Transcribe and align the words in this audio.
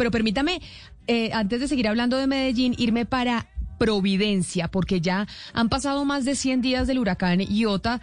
Pero 0.00 0.10
permítame, 0.10 0.62
eh, 1.08 1.30
antes 1.34 1.60
de 1.60 1.68
seguir 1.68 1.86
hablando 1.86 2.16
de 2.16 2.26
Medellín, 2.26 2.74
irme 2.78 3.04
para 3.04 3.48
Providencia, 3.78 4.66
porque 4.68 5.02
ya 5.02 5.28
han 5.52 5.68
pasado 5.68 6.06
más 6.06 6.24
de 6.24 6.36
100 6.36 6.62
días 6.62 6.86
del 6.86 6.98
huracán 6.98 7.40
Iota 7.40 8.00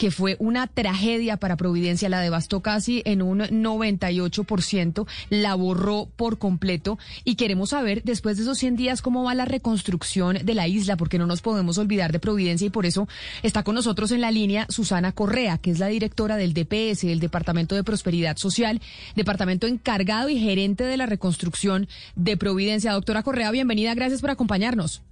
que 0.00 0.10
fue 0.10 0.36
una 0.38 0.66
tragedia 0.66 1.36
para 1.36 1.58
Providencia, 1.58 2.08
la 2.08 2.22
devastó 2.22 2.62
casi 2.62 3.02
en 3.04 3.20
un 3.20 3.40
98%, 3.40 5.06
la 5.28 5.54
borró 5.54 6.08
por 6.16 6.38
completo 6.38 6.98
y 7.22 7.34
queremos 7.34 7.68
saber 7.68 8.02
después 8.02 8.38
de 8.38 8.44
esos 8.44 8.56
100 8.56 8.76
días 8.76 9.02
cómo 9.02 9.24
va 9.24 9.34
la 9.34 9.44
reconstrucción 9.44 10.38
de 10.42 10.54
la 10.54 10.66
isla, 10.66 10.96
porque 10.96 11.18
no 11.18 11.26
nos 11.26 11.42
podemos 11.42 11.76
olvidar 11.76 12.12
de 12.12 12.18
Providencia 12.18 12.66
y 12.66 12.70
por 12.70 12.86
eso 12.86 13.08
está 13.42 13.62
con 13.62 13.74
nosotros 13.74 14.10
en 14.10 14.22
la 14.22 14.30
línea 14.30 14.64
Susana 14.70 15.12
Correa, 15.12 15.58
que 15.58 15.70
es 15.70 15.78
la 15.78 15.88
directora 15.88 16.38
del 16.38 16.54
DPS, 16.54 17.04
el 17.04 17.20
Departamento 17.20 17.74
de 17.74 17.84
Prosperidad 17.84 18.38
Social, 18.38 18.80
departamento 19.16 19.66
encargado 19.66 20.30
y 20.30 20.40
gerente 20.40 20.84
de 20.84 20.96
la 20.96 21.04
reconstrucción 21.04 21.88
de 22.16 22.38
Providencia. 22.38 22.92
Doctora 22.92 23.22
Correa, 23.22 23.50
bienvenida, 23.50 23.94
gracias 23.94 24.22
por 24.22 24.30
acompañarnos. 24.30 25.02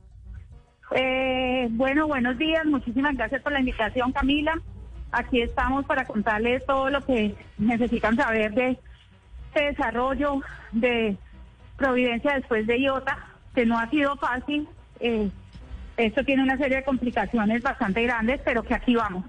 Eh, 0.97 1.69
bueno, 1.73 2.06
buenos 2.06 2.39
días, 2.39 2.64
muchísimas 2.64 3.14
gracias 3.14 3.42
por 3.42 3.52
la 3.52 3.61
invitación, 3.61 4.12
Camila. 4.12 4.55
Aquí 5.11 5.41
estamos 5.41 5.87
para 5.87 6.05
contarles 6.05 6.64
todo 6.67 6.91
lo 6.91 7.05
que 7.05 7.34
necesitan 7.56 8.17
saber 8.17 8.53
de 8.53 8.78
este 9.48 9.64
desarrollo 9.64 10.42
de 10.73 11.17
Providencia 11.77 12.34
después 12.34 12.67
de 12.67 12.81
IOTA, 12.81 13.17
que 13.55 13.64
no 13.64 13.79
ha 13.79 13.89
sido 13.89 14.17
fácil. 14.17 14.69
Eh, 15.01 15.31
esto 15.97 16.25
tiene 16.25 16.42
una 16.42 16.56
serie 16.56 16.79
de 16.79 16.84
complicaciones 16.84 17.62
bastante 17.62 18.03
grandes, 18.03 18.41
pero 18.45 18.62
que 18.62 18.75
aquí 18.75 18.95
vamos. 18.95 19.25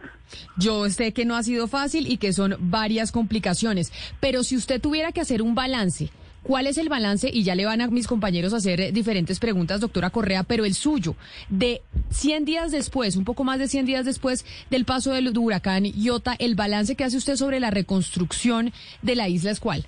Yo 0.58 0.90
sé 0.90 1.14
que 1.14 1.26
no 1.26 1.36
ha 1.36 1.44
sido 1.44 1.68
fácil 1.68 2.12
y 2.12 2.18
que 2.18 2.34
son 2.34 2.56
varias 2.60 3.12
complicaciones, 3.12 3.92
pero 4.20 4.44
si 4.44 4.56
usted 4.56 4.82
tuviera 4.82 5.12
que 5.12 5.22
hacer 5.22 5.42
un 5.42 5.56
balance, 5.56 6.10
¿Cuál 6.44 6.68
es 6.68 6.78
el 6.78 6.90
balance? 6.90 7.30
Y 7.32 7.44
ya 7.44 7.56
le 7.56 7.66
van 7.66 7.82
a 7.82 7.88
mis 7.88 8.08
compañeros 8.08 8.54
a 8.54 8.58
hacer 8.58 8.80
eh, 8.80 8.92
diferentes 8.92 9.40
preguntas, 9.40 9.82
doctora 9.82 10.10
Correa, 10.10 10.44
pero 10.44 10.66
el 10.66 10.74
suyo, 10.74 11.16
de 11.50 11.82
100 12.10 12.46
días 12.46 12.72
después, 12.72 13.16
un 13.18 13.26
poco 13.26 13.44
más 13.44 13.60
de 13.60 13.68
100 13.68 13.86
días 13.86 14.06
después 14.06 14.46
del 14.70 14.86
paso 14.86 15.12
del 15.14 15.38
huracán 15.38 15.86
Iota, 15.86 16.36
¿el 16.40 16.56
balance 16.56 16.96
que 16.96 17.04
hace 17.04 17.18
usted 17.18 17.36
sobre 17.36 17.60
la 17.60 17.72
reconstrucción 17.72 18.72
de 19.02 19.16
la 19.16 19.28
isla 19.28 19.52
es 19.52 19.60
cuál? 19.60 19.86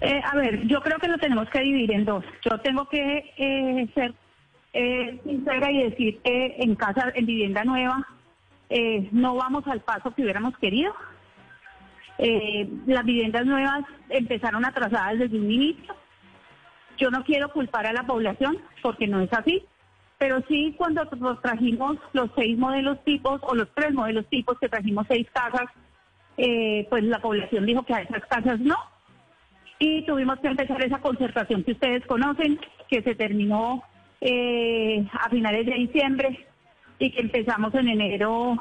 Eh, 0.00 0.20
a 0.24 0.36
ver, 0.36 0.66
yo 0.66 0.80
creo 0.80 0.98
que 0.98 1.08
lo 1.08 1.18
tenemos 1.18 1.48
que 1.50 1.60
dividir 1.60 1.92
en 1.92 2.04
dos. 2.04 2.24
Yo 2.48 2.58
tengo 2.60 2.88
que 2.88 3.32
eh, 3.36 3.88
ser 3.94 4.14
sincera 5.22 5.70
y 5.70 5.84
decir 5.90 6.18
que 6.24 6.56
en 6.58 6.74
casa, 6.74 7.12
en 7.14 7.26
vivienda 7.26 7.62
nueva, 7.62 8.08
no 9.12 9.36
vamos 9.36 9.64
al 9.68 9.80
paso 9.82 10.12
que 10.12 10.22
hubiéramos 10.22 10.58
querido 10.58 10.92
eh, 12.18 12.68
las 12.86 13.04
viviendas 13.04 13.44
nuevas 13.44 13.84
empezaron 14.08 14.64
atrasadas 14.64 15.18
desde 15.18 15.38
un 15.38 15.50
inicio. 15.50 15.94
Yo 16.96 17.10
no 17.10 17.24
quiero 17.24 17.50
culpar 17.50 17.86
a 17.86 17.92
la 17.92 18.04
población 18.04 18.58
porque 18.82 19.08
no 19.08 19.20
es 19.20 19.32
así, 19.32 19.64
pero 20.18 20.40
sí 20.48 20.74
cuando 20.78 21.04
nos 21.18 21.42
trajimos 21.42 21.96
los 22.12 22.30
seis 22.36 22.56
modelos 22.56 23.02
tipos 23.04 23.40
o 23.42 23.54
los 23.54 23.68
tres 23.74 23.92
modelos 23.92 24.26
tipos 24.28 24.58
que 24.60 24.68
trajimos 24.68 25.06
seis 25.08 25.26
casas, 25.32 25.68
eh, 26.36 26.86
pues 26.88 27.02
la 27.04 27.18
población 27.18 27.66
dijo 27.66 27.82
que 27.82 27.94
a 27.94 28.02
esas 28.02 28.24
casas 28.26 28.60
no. 28.60 28.76
Y 29.80 30.06
tuvimos 30.06 30.38
que 30.38 30.46
empezar 30.46 30.80
esa 30.84 31.00
concertación 31.00 31.64
que 31.64 31.72
ustedes 31.72 32.06
conocen, 32.06 32.60
que 32.88 33.02
se 33.02 33.16
terminó 33.16 33.82
eh, 34.20 35.04
a 35.12 35.28
finales 35.30 35.66
de 35.66 35.74
diciembre 35.74 36.46
y 37.00 37.10
que 37.10 37.22
empezamos 37.22 37.74
en 37.74 37.88
enero 37.88 38.56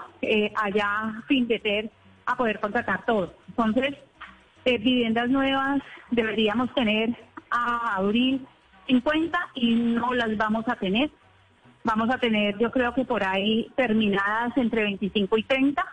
allá 0.55 1.21
fin 1.27 1.47
de 1.47 1.59
ter 1.59 1.91
a 2.25 2.35
poder 2.35 2.59
contratar 2.59 3.05
todo. 3.05 3.33
Entonces, 3.49 3.95
eh, 4.65 4.77
viviendas 4.77 5.29
nuevas 5.29 5.81
deberíamos 6.11 6.73
tener 6.73 7.09
a 7.51 7.95
abril 7.97 8.45
50 8.87 9.37
y 9.55 9.75
no 9.75 10.13
las 10.13 10.35
vamos 10.37 10.67
a 10.67 10.75
tener. 10.75 11.09
Vamos 11.83 12.09
a 12.09 12.17
tener, 12.17 12.57
yo 12.57 12.71
creo 12.71 12.93
que 12.93 13.03
por 13.03 13.23
ahí 13.25 13.69
terminadas 13.75 14.55
entre 14.57 14.83
25 14.83 15.37
y 15.37 15.43
30. 15.43 15.85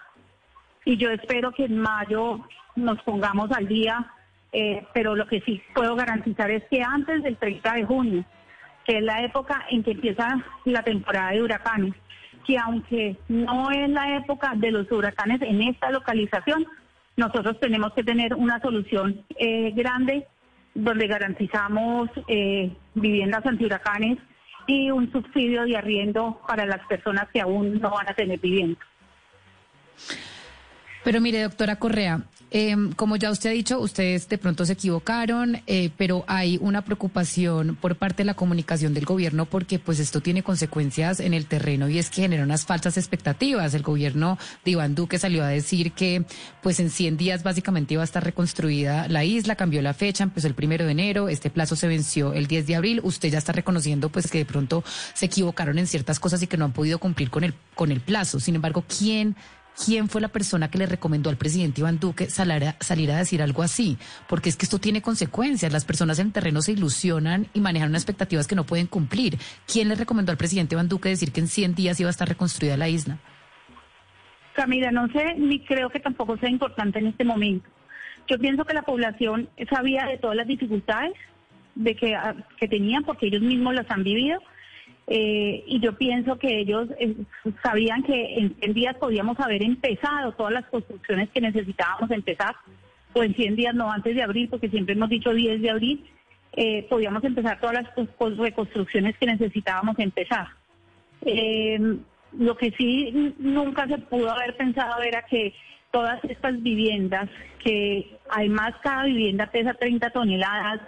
Y 0.85 0.97
yo 0.97 1.11
espero 1.11 1.53
que 1.53 1.65
en 1.65 1.79
mayo 1.79 2.41
nos 2.77 3.03
pongamos 3.03 3.51
al 3.51 3.67
día, 3.67 4.13
eh, 4.53 4.87
pero 4.95 5.17
lo 5.17 5.27
que 5.27 5.41
sí 5.41 5.61
puedo 5.75 5.97
garantizar 5.97 6.51
es 6.51 6.65
que 6.71 6.83
antes 6.83 7.23
del 7.23 7.37
30 7.37 7.75
de 7.75 7.85
junio, 7.85 8.25
que 8.87 8.99
es 8.99 9.03
la 9.03 9.23
época 9.23 9.67
en 9.71 9.83
que 9.83 9.93
empieza 9.93 10.43
la 10.65 10.83
temporada 10.83 11.33
de 11.33 11.43
huracanes, 11.43 11.95
que 12.47 12.59
aunque 12.59 13.17
no 13.29 13.71
es 13.71 13.89
la 13.89 14.17
época 14.17 14.53
de 14.57 14.71
los 14.71 14.91
huracanes 14.91 15.41
en 15.43 15.63
esta 15.63 15.91
localización, 15.91 16.67
nosotros 17.17 17.59
tenemos 17.61 17.93
que 17.93 18.05
tener 18.05 18.35
una 18.35 18.61
solución 18.61 19.25
eh, 19.39 19.73
grande 19.75 20.27
donde 20.75 21.07
garantizamos 21.07 22.09
eh, 22.29 22.73
viviendas 22.95 23.45
antihuracanes 23.45 24.19
y 24.67 24.91
un 24.91 25.11
subsidio 25.11 25.65
de 25.65 25.77
arriendo 25.77 26.41
para 26.47 26.65
las 26.65 26.87
personas 26.87 27.27
que 27.33 27.41
aún 27.41 27.81
no 27.81 27.91
van 27.91 28.09
a 28.09 28.15
tener 28.15 28.39
vivienda. 28.39 28.79
Pero 31.03 31.21
mire, 31.21 31.43
doctora 31.43 31.77
Correa, 31.77 32.23
eh, 32.53 32.77
como 32.97 33.17
ya 33.17 33.31
usted 33.31 33.51
ha 33.51 33.53
dicho, 33.53 33.79
ustedes 33.79 34.29
de 34.29 34.37
pronto 34.37 34.67
se 34.67 34.73
equivocaron, 34.73 35.63
eh, 35.69 35.91
pero 35.97 36.25
hay 36.27 36.59
una 36.61 36.83
preocupación 36.83 37.77
por 37.77 37.95
parte 37.97 38.19
de 38.19 38.25
la 38.25 38.35
comunicación 38.35 38.93
del 38.93 39.05
gobierno 39.05 39.47
porque 39.47 39.79
pues 39.79 40.01
esto 40.01 40.21
tiene 40.21 40.43
consecuencias 40.43 41.21
en 41.21 41.33
el 41.33 41.47
terreno 41.47 41.89
y 41.89 41.99
es 41.99 42.11
que 42.11 42.23
genera 42.23 42.43
unas 42.43 42.67
falsas 42.67 42.97
expectativas. 42.97 43.75
El 43.75 43.83
gobierno 43.83 44.37
de 44.65 44.73
Iván 44.73 44.97
Duque 44.97 45.19
salió 45.19 45.45
a 45.45 45.49
decir 45.49 45.93
que 45.93 46.25
pues 46.61 46.81
en 46.81 46.91
100 46.91 47.17
días 47.17 47.43
básicamente 47.45 47.95
iba 47.95 48.03
a 48.03 48.05
estar 48.05 48.25
reconstruida 48.25 49.07
la 49.07 49.25
isla, 49.25 49.55
cambió 49.55 49.81
la 49.81 49.95
fecha, 49.95 50.25
empezó 50.25 50.49
el 50.49 50.55
primero 50.55 50.85
de 50.85 50.93
enero, 50.93 51.29
este 51.29 51.51
plazo 51.51 51.77
se 51.77 51.87
venció 51.87 52.33
el 52.33 52.49
10 52.49 52.67
de 52.67 52.75
abril. 52.75 53.01
Usted 53.05 53.31
ya 53.31 53.39
está 53.39 53.53
reconociendo 53.53 54.09
pues 54.09 54.29
que 54.29 54.39
de 54.39 54.45
pronto 54.45 54.83
se 55.15 55.27
equivocaron 55.27 55.79
en 55.79 55.87
ciertas 55.87 56.19
cosas 56.19 56.43
y 56.43 56.49
que 56.49 56.57
no 56.57 56.65
han 56.65 56.73
podido 56.73 56.99
cumplir 56.99 57.31
con 57.31 57.45
el, 57.45 57.55
con 57.77 57.93
el 57.93 58.01
plazo. 58.01 58.41
Sin 58.41 58.57
embargo, 58.57 58.85
¿quién 58.99 59.37
quién 59.85 60.09
fue 60.09 60.21
la 60.21 60.29
persona 60.29 60.71
que 60.71 60.79
le 60.79 60.87
recomendó 60.87 61.31
al 61.31 61.37
presidente 61.37 61.81
Iván 61.81 61.99
Duque 61.99 62.29
salir 62.29 63.11
a, 63.11 63.19
decir 63.19 63.43
algo 63.43 63.63
así, 63.63 63.97
porque 64.29 64.49
es 64.49 64.57
que 64.57 64.67
esto 64.67 64.79
tiene 64.79 65.03
consecuencias. 65.03 65.73
Las 65.73 65.85
personas 65.85 66.19
en 66.19 66.33
terreno 66.33 66.61
se 66.63 66.73
ilusionan 66.73 67.47
y 67.55 67.61
manejan 67.61 67.89
unas 67.89 68.03
expectativas 68.03 68.47
que 68.47 68.55
no 68.55 68.65
pueden 68.65 68.87
cumplir. 68.87 69.39
¿Quién 69.67 69.89
le 69.89 69.95
recomendó 69.95 70.33
al 70.33 70.39
presidente 70.39 70.75
Iván 70.75 70.89
Duque 70.89 71.09
decir 71.09 71.33
que 71.33 71.41
en 71.41 71.49
100 71.49 71.75
días 71.75 72.01
iba 72.01 72.09
a 72.09 72.11
estar 72.11 72.29
reconstruida 72.29 72.77
la 72.77 72.89
isla? 72.89 73.19
Camila, 74.55 74.91
no 74.91 75.09
sé, 75.09 75.35
ni 75.37 75.61
creo 75.61 75.89
que 75.91 76.01
tampoco 76.01 76.37
sea 76.37 76.51
importante 76.51 76.99
en 76.99 77.07
este 77.07 77.25
momento. 77.25 77.69
Yo 78.29 78.39
pienso 78.39 78.65
que 78.65 78.75
la 78.75 78.83
población 78.83 79.49
sabía 79.71 80.07
de 80.07 80.19
todas 80.19 80.37
las 80.37 80.47
dificultades 80.47 81.13
de 81.75 81.97
que, 81.97 82.17
que 82.59 82.69
tenían, 82.69 83.05
porque 83.05 83.27
ellos 83.27 83.43
mismos 83.43 83.75
las 83.75 83.91
han 83.91 84.05
vivido 84.05 84.41
eh, 85.13 85.65
y 85.67 85.81
yo 85.81 85.99
pienso 85.99 86.39
que 86.39 86.61
ellos 86.61 86.89
eh, 87.01 87.17
sabían 87.65 88.05
que 88.05 88.35
en 88.37 88.55
100 88.61 88.75
días 88.75 88.97
podíamos 88.97 89.41
haber 89.41 89.61
empezado 89.65 90.31
todas 90.35 90.53
las 90.53 90.67
construcciones 90.67 91.29
que 91.31 91.41
necesitábamos 91.41 92.13
empezar, 92.13 92.55
o 93.13 93.25
en 93.25 93.35
100 93.35 93.57
días, 93.57 93.75
no 93.75 93.91
antes 93.91 94.15
de 94.15 94.23
abril, 94.23 94.49
porque 94.49 94.69
siempre 94.69 94.95
hemos 94.95 95.09
dicho 95.09 95.35
10 95.35 95.63
de 95.63 95.71
abril, 95.71 96.07
eh, 96.53 96.87
podíamos 96.89 97.25
empezar 97.25 97.59
todas 97.59 97.75
las 97.75 98.39
reconstrucciones 98.39 99.19
que 99.19 99.27
necesitábamos 99.27 99.99
empezar. 99.99 100.47
lo 102.33 102.57
que 102.57 102.71
sí 102.79 103.35
nunca 103.41 103.89
se 103.89 103.99
pudo 103.99 104.31
haber 104.31 104.57
pensado 104.57 105.03
era 105.03 105.23
que 105.23 105.53
todas 105.91 106.23
estas 106.23 106.63
viviendas, 106.63 107.29
que 107.65 108.17
además 108.31 108.75
cada 108.81 109.07
vivienda 109.07 109.51
pesa 109.51 109.75
30 109.75 110.11
toneladas, 110.11 110.83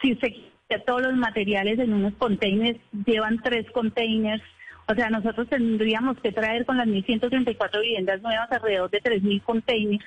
si 0.00 0.14
se 0.14 0.34
todos 0.76 1.02
los 1.02 1.14
materiales 1.14 1.78
en 1.78 1.94
unos 1.94 2.14
containers, 2.14 2.78
llevan 3.06 3.40
tres 3.42 3.70
containers. 3.70 4.42
O 4.86 4.94
sea, 4.94 5.08
nosotros 5.08 5.48
tendríamos 5.48 6.18
que 6.18 6.32
traer 6.32 6.66
con 6.66 6.76
las 6.76 6.86
1.134 6.86 7.80
viviendas 7.80 8.20
nuevas 8.22 8.50
alrededor 8.52 8.90
de 8.90 9.02
3.000 9.02 9.42
containers. 9.42 10.04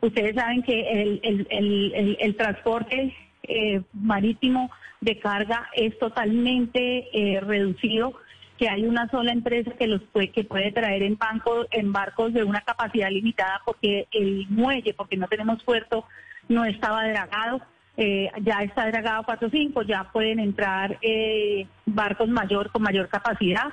Ustedes 0.00 0.34
saben 0.34 0.62
que 0.62 0.80
el, 1.02 1.46
el, 1.48 2.16
el, 2.18 2.36
transporte 2.36 3.14
eh, 3.44 3.82
marítimo 3.92 4.70
de 5.00 5.18
carga 5.18 5.68
es 5.74 5.98
totalmente 5.98 7.08
eh, 7.12 7.40
reducido, 7.40 8.12
que 8.58 8.68
hay 8.68 8.84
una 8.84 9.08
sola 9.10 9.32
empresa 9.32 9.70
que 9.78 9.86
los 9.86 10.02
puede, 10.02 10.30
que 10.30 10.44
puede 10.44 10.72
traer 10.72 11.02
en, 11.02 11.16
banco, 11.16 11.66
en 11.70 11.92
barcos 11.92 12.32
de 12.32 12.44
una 12.44 12.60
capacidad 12.62 13.10
limitada 13.10 13.60
porque 13.64 14.08
el 14.12 14.46
muelle, 14.48 14.92
porque 14.94 15.16
no 15.16 15.28
tenemos 15.28 15.62
puerto, 15.62 16.04
no 16.48 16.64
estaba 16.64 17.06
dragado. 17.06 17.62
Eh, 17.96 18.30
ya 18.40 18.62
está 18.62 18.86
dragado 18.86 19.24
4.5, 19.24 19.86
ya 19.86 20.04
pueden 20.12 20.40
entrar 20.40 20.98
eh, 21.02 21.66
barcos 21.84 22.28
mayor 22.28 22.70
con 22.70 22.82
mayor 22.82 23.08
capacidad, 23.08 23.66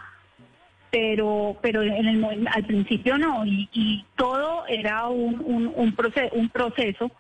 pero 0.92 1.58
pero 1.62 1.84
en 1.84 2.08
el, 2.08 2.48
al 2.48 2.66
principio 2.66 3.18
no, 3.18 3.46
y, 3.46 4.06
todo 4.16 4.66
era 4.68 5.08
un, 5.08 5.42
un, 5.46 5.72
un, 5.74 5.96
proceso, 5.96 6.36
un 6.36 6.50
proceso. 6.50 7.12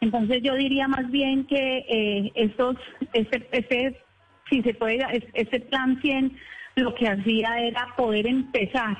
Entonces 0.00 0.42
yo 0.42 0.54
diría 0.54 0.88
más 0.88 1.10
bien 1.10 1.44
que 1.44 1.84
eh, 1.88 2.32
estos, 2.34 2.76
este, 3.12 3.46
este, 3.52 4.00
si 4.48 4.62
se 4.62 4.72
puede, 4.72 5.04
este 5.34 5.60
plan 5.60 6.00
100 6.00 6.36
lo 6.76 6.94
que 6.94 7.08
hacía 7.08 7.58
era 7.58 7.94
poder 7.96 8.26
empezar, 8.26 8.96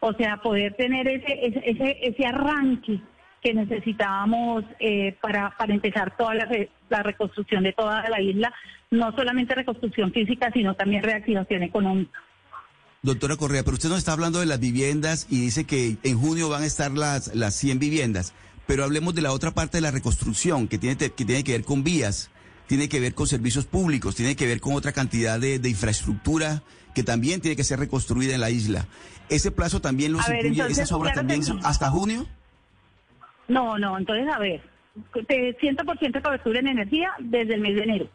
o 0.00 0.12
sea, 0.14 0.38
poder 0.38 0.74
tener 0.74 1.08
ese, 1.08 1.40
ese, 1.42 1.98
ese 2.00 2.26
arranque 2.26 3.00
que 3.48 3.54
necesitábamos 3.54 4.62
eh, 4.78 5.16
para, 5.22 5.56
para 5.56 5.72
empezar 5.72 6.14
toda 6.18 6.34
la, 6.34 6.48
la 6.90 7.02
reconstrucción 7.02 7.64
de 7.64 7.72
toda 7.72 8.06
la 8.10 8.20
isla, 8.20 8.52
no 8.90 9.10
solamente 9.12 9.54
reconstrucción 9.54 10.12
física, 10.12 10.50
sino 10.52 10.74
también 10.74 11.02
reactivación 11.02 11.62
económica. 11.62 12.12
Doctora 13.00 13.36
Correa, 13.36 13.62
pero 13.62 13.74
usted 13.74 13.88
nos 13.88 13.98
está 13.98 14.12
hablando 14.12 14.40
de 14.40 14.46
las 14.46 14.60
viviendas 14.60 15.26
y 15.30 15.40
dice 15.40 15.64
que 15.64 15.96
en 16.02 16.18
junio 16.18 16.50
van 16.50 16.62
a 16.62 16.66
estar 16.66 16.90
las, 16.90 17.34
las 17.34 17.54
100 17.54 17.78
viviendas, 17.78 18.34
pero 18.66 18.84
hablemos 18.84 19.14
de 19.14 19.22
la 19.22 19.32
otra 19.32 19.52
parte 19.52 19.78
de 19.78 19.82
la 19.82 19.92
reconstrucción 19.92 20.68
que 20.68 20.76
tiene, 20.76 20.96
que 20.96 21.24
tiene 21.24 21.42
que 21.42 21.52
ver 21.52 21.64
con 21.64 21.82
vías, 21.82 22.30
tiene 22.66 22.90
que 22.90 23.00
ver 23.00 23.14
con 23.14 23.26
servicios 23.26 23.64
públicos, 23.64 24.14
tiene 24.14 24.36
que 24.36 24.46
ver 24.46 24.60
con 24.60 24.74
otra 24.74 24.92
cantidad 24.92 25.40
de, 25.40 25.58
de 25.58 25.70
infraestructura 25.70 26.62
que 26.94 27.02
también 27.02 27.40
tiene 27.40 27.56
que 27.56 27.64
ser 27.64 27.78
reconstruida 27.78 28.34
en 28.34 28.40
la 28.40 28.50
isla. 28.50 28.88
¿Ese 29.30 29.50
plazo 29.50 29.80
también 29.80 30.12
lo 30.12 30.18
incluye, 30.18 30.66
esas 30.70 30.92
obras 30.92 31.14
también 31.14 31.40
hasta 31.62 31.88
junio? 31.88 32.26
No, 33.48 33.78
no, 33.78 33.98
entonces 33.98 34.28
a 34.28 34.38
ver, 34.38 34.60
100% 35.12 36.12
de 36.12 36.22
cobertura 36.22 36.60
en 36.60 36.68
energía 36.68 37.12
desde 37.18 37.54
el 37.54 37.60
mes 37.60 37.74
de 37.74 37.82
enero. 37.82 38.08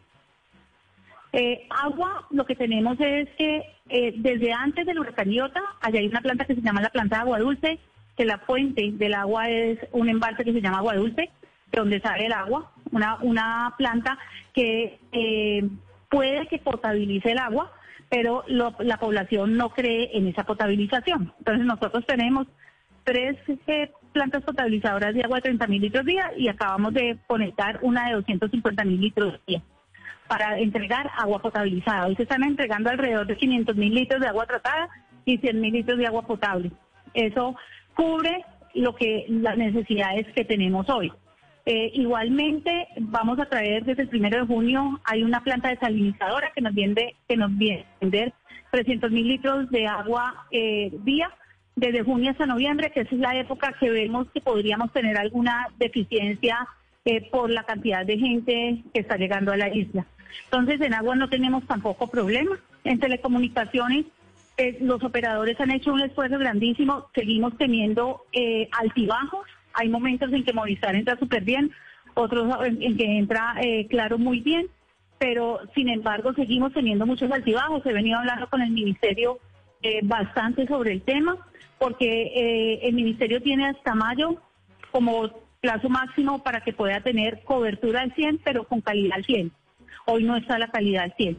Eh, 1.32 1.66
agua, 1.68 2.26
lo 2.30 2.46
que 2.46 2.54
tenemos 2.54 2.96
es 3.00 3.28
que 3.30 3.64
eh, 3.88 4.14
desde 4.16 4.52
antes 4.52 4.86
del 4.86 5.00
huracán 5.00 5.32
Iota, 5.32 5.60
allá 5.80 5.98
hay 5.98 6.06
una 6.06 6.20
planta 6.20 6.44
que 6.44 6.54
se 6.54 6.60
llama 6.60 6.80
la 6.80 6.90
planta 6.90 7.16
de 7.16 7.22
agua 7.22 7.40
dulce, 7.40 7.80
que 8.16 8.24
la 8.24 8.38
fuente 8.38 8.92
del 8.92 9.14
agua 9.14 9.50
es 9.50 9.80
un 9.90 10.08
embalse 10.08 10.44
que 10.44 10.52
se 10.52 10.60
llama 10.60 10.78
agua 10.78 10.94
dulce, 10.94 11.30
de 11.72 11.78
donde 11.80 12.00
sale 12.00 12.26
el 12.26 12.32
agua, 12.32 12.70
una, 12.92 13.16
una 13.22 13.74
planta 13.76 14.16
que 14.52 15.00
eh, 15.10 15.68
puede 16.08 16.46
que 16.46 16.58
potabilice 16.58 17.32
el 17.32 17.38
agua, 17.38 17.72
pero 18.08 18.44
la 18.46 18.98
población 18.98 19.56
no 19.56 19.70
cree 19.70 20.16
en 20.16 20.28
esa 20.28 20.44
potabilización. 20.44 21.32
Entonces 21.38 21.66
nosotros 21.66 22.06
tenemos 22.06 22.46
tres 23.02 23.36
eh, 23.66 23.90
plantas 24.14 24.42
potabilizadoras 24.42 25.12
de 25.12 25.22
agua 25.22 25.38
de 25.38 25.42
30 25.42 25.66
mil 25.66 25.82
litros 25.82 26.06
día 26.06 26.32
y 26.36 26.48
acabamos 26.48 26.94
de 26.94 27.18
conectar 27.26 27.80
una 27.82 28.06
de 28.06 28.14
250 28.14 28.84
mil 28.84 29.00
litros 29.00 29.38
día 29.46 29.60
para 30.28 30.58
entregar 30.58 31.10
agua 31.18 31.42
potabilizada. 31.42 32.06
Hoy 32.06 32.16
se 32.16 32.22
están 32.22 32.44
entregando 32.44 32.88
alrededor 32.88 33.26
de 33.26 33.36
500 33.36 33.76
mil 33.76 33.94
litros 33.94 34.20
de 34.20 34.28
agua 34.28 34.46
tratada 34.46 34.88
y 35.26 35.36
100 35.36 35.60
mil 35.60 35.72
litros 35.74 35.98
de 35.98 36.06
agua 36.06 36.22
potable. 36.22 36.70
Eso 37.12 37.56
cubre 37.94 38.44
lo 38.74 38.94
que 38.94 39.26
las 39.28 39.58
necesidades 39.58 40.26
que 40.34 40.44
tenemos 40.44 40.88
hoy. 40.88 41.12
Eh, 41.66 41.90
igualmente 41.94 42.88
vamos 42.98 43.38
a 43.38 43.46
traer 43.46 43.84
desde 43.84 44.02
el 44.02 44.08
primero 44.08 44.38
de 44.38 44.46
junio 44.46 45.00
hay 45.04 45.22
una 45.22 45.42
planta 45.42 45.70
desalinizadora 45.70 46.52
que 46.54 46.60
nos 46.60 46.74
viene 46.74 47.16
que 47.26 47.38
nos 47.38 47.56
viene 47.56 47.86
vender 48.02 48.34
300 48.70 49.10
mil 49.10 49.26
litros 49.26 49.70
de 49.70 49.86
agua 49.86 50.44
eh, 50.50 50.90
día 51.04 51.30
desde 51.76 52.02
junio 52.02 52.30
hasta 52.30 52.46
noviembre, 52.46 52.90
que 52.90 53.00
esa 53.00 53.14
es 53.14 53.20
la 53.20 53.36
época 53.36 53.74
que 53.78 53.90
vemos 53.90 54.28
que 54.32 54.40
podríamos 54.40 54.92
tener 54.92 55.18
alguna 55.18 55.68
deficiencia 55.78 56.68
eh, 57.04 57.28
por 57.30 57.50
la 57.50 57.64
cantidad 57.64 58.06
de 58.06 58.18
gente 58.18 58.82
que 58.92 59.00
está 59.00 59.16
llegando 59.16 59.52
a 59.52 59.56
la 59.56 59.74
isla. 59.74 60.06
Entonces, 60.44 60.80
en 60.80 60.94
agua 60.94 61.16
no 61.16 61.28
tenemos 61.28 61.66
tampoco 61.66 62.08
problema. 62.08 62.58
En 62.84 62.98
telecomunicaciones, 63.00 64.06
eh, 64.56 64.78
los 64.80 65.02
operadores 65.02 65.60
han 65.60 65.70
hecho 65.70 65.92
un 65.92 66.00
esfuerzo 66.00 66.38
grandísimo. 66.38 67.06
Seguimos 67.14 67.56
teniendo 67.58 68.22
eh, 68.32 68.68
altibajos. 68.72 69.46
Hay 69.74 69.88
momentos 69.88 70.32
en 70.32 70.44
que 70.44 70.52
Movistar 70.52 70.94
entra 70.94 71.18
súper 71.18 71.42
bien, 71.42 71.72
otros 72.14 72.54
en, 72.64 72.96
que 72.96 73.18
entra, 73.18 73.56
claro, 73.90 74.18
muy 74.18 74.40
bien. 74.40 74.68
Pero, 75.18 75.60
sin 75.74 75.88
embargo, 75.88 76.32
seguimos 76.34 76.72
teniendo 76.72 77.06
muchos 77.06 77.30
altibajos. 77.32 77.84
He 77.84 77.92
venido 77.92 78.18
hablando 78.18 78.48
con 78.48 78.62
el 78.62 78.70
Ministerio 78.70 79.40
bastante 80.04 80.66
sobre 80.66 80.92
el 80.92 81.02
tema 81.02 81.36
porque 81.84 82.32
eh, 82.34 82.88
el 82.88 82.94
ministerio 82.94 83.42
tiene 83.42 83.68
hasta 83.68 83.94
mayo 83.94 84.40
como 84.90 85.28
plazo 85.60 85.90
máximo 85.90 86.42
para 86.42 86.62
que 86.62 86.72
pueda 86.72 87.02
tener 87.02 87.42
cobertura 87.44 88.00
al 88.00 88.14
100, 88.14 88.40
pero 88.42 88.64
con 88.64 88.80
calidad 88.80 89.18
al 89.18 89.24
100. 89.26 89.52
Hoy 90.06 90.24
no 90.24 90.34
está 90.34 90.58
la 90.58 90.68
calidad 90.68 91.04
al 91.04 91.14
100. 91.14 91.36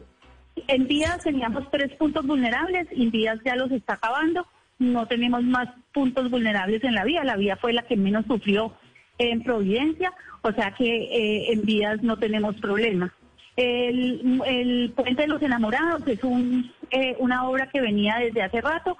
En 0.68 0.86
vías 0.86 1.18
teníamos 1.24 1.68
tres 1.72 1.92
puntos 1.94 2.24
vulnerables, 2.24 2.86
en 2.92 3.10
vías 3.10 3.40
ya 3.44 3.56
los 3.56 3.72
está 3.72 3.94
acabando, 3.94 4.46
no 4.78 5.06
tenemos 5.06 5.42
más 5.42 5.68
puntos 5.92 6.30
vulnerables 6.30 6.84
en 6.84 6.94
la 6.94 7.02
vía, 7.02 7.24
la 7.24 7.34
vía 7.34 7.56
fue 7.56 7.72
la 7.72 7.82
que 7.82 7.96
menos 7.96 8.24
sufrió 8.26 8.72
en 9.18 9.42
Providencia, 9.42 10.12
o 10.42 10.52
sea 10.52 10.70
que 10.78 10.86
eh, 10.86 11.52
en 11.54 11.62
vías 11.62 12.04
no 12.04 12.18
tenemos 12.18 12.54
problema. 12.60 13.12
El, 13.56 14.92
Puente 14.94 15.22
de 15.22 15.28
los 15.28 15.42
Enamorados 15.42 16.06
es 16.06 16.22
un, 16.22 16.70
eh, 16.92 17.16
una 17.18 17.48
obra 17.48 17.68
que 17.68 17.80
venía 17.80 18.18
desde 18.18 18.42
hace 18.42 18.60
rato, 18.60 18.96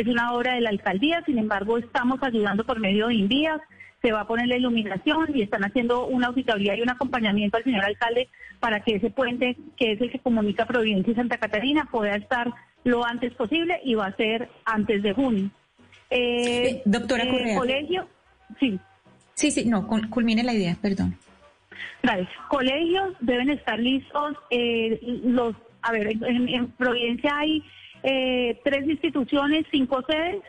es 0.00 0.06
una 0.06 0.32
obra 0.32 0.54
de 0.54 0.60
la 0.60 0.70
alcaldía, 0.70 1.22
sin 1.24 1.38
embargo 1.38 1.78
estamos 1.78 2.22
ayudando 2.22 2.64
por 2.64 2.80
medio 2.80 3.08
de 3.08 3.14
Invías, 3.14 3.60
se 4.02 4.12
va 4.12 4.22
a 4.22 4.26
poner 4.26 4.48
la 4.48 4.56
iluminación 4.56 5.26
y 5.34 5.42
están 5.42 5.62
haciendo 5.62 6.06
una 6.06 6.28
auditoría 6.28 6.74
y 6.74 6.80
un 6.80 6.90
acompañamiento 6.90 7.58
al 7.58 7.64
señor 7.64 7.84
alcalde 7.84 8.28
para 8.58 8.80
que 8.80 8.96
ese 8.96 9.10
puente, 9.10 9.56
que 9.76 9.92
es 9.92 10.00
el 10.00 10.10
que 10.10 10.18
comunica 10.18 10.64
Providencia 10.64 11.12
y 11.12 11.16
Santa 11.16 11.38
Catarina, 11.38 11.88
pueda 11.90 12.14
estar 12.16 12.52
lo 12.84 13.04
antes 13.04 13.34
posible 13.34 13.78
y 13.84 13.94
va 13.94 14.06
a 14.06 14.16
ser 14.16 14.48
antes 14.64 15.02
de 15.02 15.12
junio. 15.12 15.50
Eh, 16.08 16.82
doctora 16.86 17.24
eh, 17.24 17.28
Correa. 17.28 17.58
Colegio, 17.58 18.08
sí. 18.58 18.78
Sí, 19.34 19.50
sí, 19.50 19.66
no, 19.66 19.86
culmine 19.86 20.42
la 20.42 20.54
idea, 20.54 20.76
perdón. 20.80 21.16
Gracias. 22.02 22.28
Colegios 22.48 23.14
deben 23.20 23.50
estar 23.50 23.78
listos. 23.78 24.36
Eh, 24.50 24.98
los, 25.24 25.54
a 25.82 25.92
ver, 25.92 26.08
en 26.22 26.68
Providencia 26.72 27.36
hay 27.36 27.62
eh, 28.02 28.60
tres 28.64 28.88
instituciones, 28.88 29.66
cinco 29.70 30.02
sedes, 30.08 30.42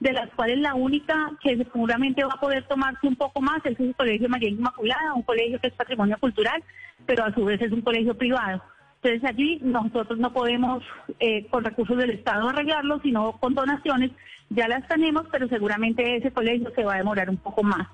de 0.00 0.12
las 0.12 0.30
cuales 0.34 0.58
la 0.58 0.74
única 0.74 1.32
que 1.42 1.56
seguramente 1.56 2.24
va 2.24 2.34
a 2.34 2.40
poder 2.40 2.66
tomarse 2.68 3.06
un 3.06 3.16
poco 3.16 3.40
más 3.40 3.64
es 3.64 3.78
el 3.80 3.94
Colegio 3.96 4.28
María 4.28 4.48
Inmaculada, 4.48 5.14
un 5.14 5.22
colegio 5.22 5.58
que 5.60 5.68
es 5.68 5.74
patrimonio 5.74 6.16
cultural, 6.20 6.62
pero 7.06 7.24
a 7.24 7.34
su 7.34 7.44
vez 7.44 7.60
es 7.60 7.72
un 7.72 7.82
colegio 7.82 8.16
privado. 8.16 8.62
Entonces 9.02 9.28
allí 9.28 9.60
nosotros 9.62 10.18
no 10.18 10.32
podemos 10.32 10.82
eh, 11.20 11.46
con 11.50 11.64
recursos 11.64 11.96
del 11.96 12.10
Estado 12.10 12.48
arreglarlo, 12.48 13.00
sino 13.00 13.32
con 13.38 13.54
donaciones. 13.54 14.10
Ya 14.50 14.66
las 14.66 14.86
tenemos, 14.88 15.24
pero 15.30 15.48
seguramente 15.48 16.16
ese 16.16 16.32
colegio 16.32 16.72
se 16.74 16.84
va 16.84 16.94
a 16.94 16.98
demorar 16.98 17.30
un 17.30 17.36
poco 17.36 17.62
más. 17.62 17.86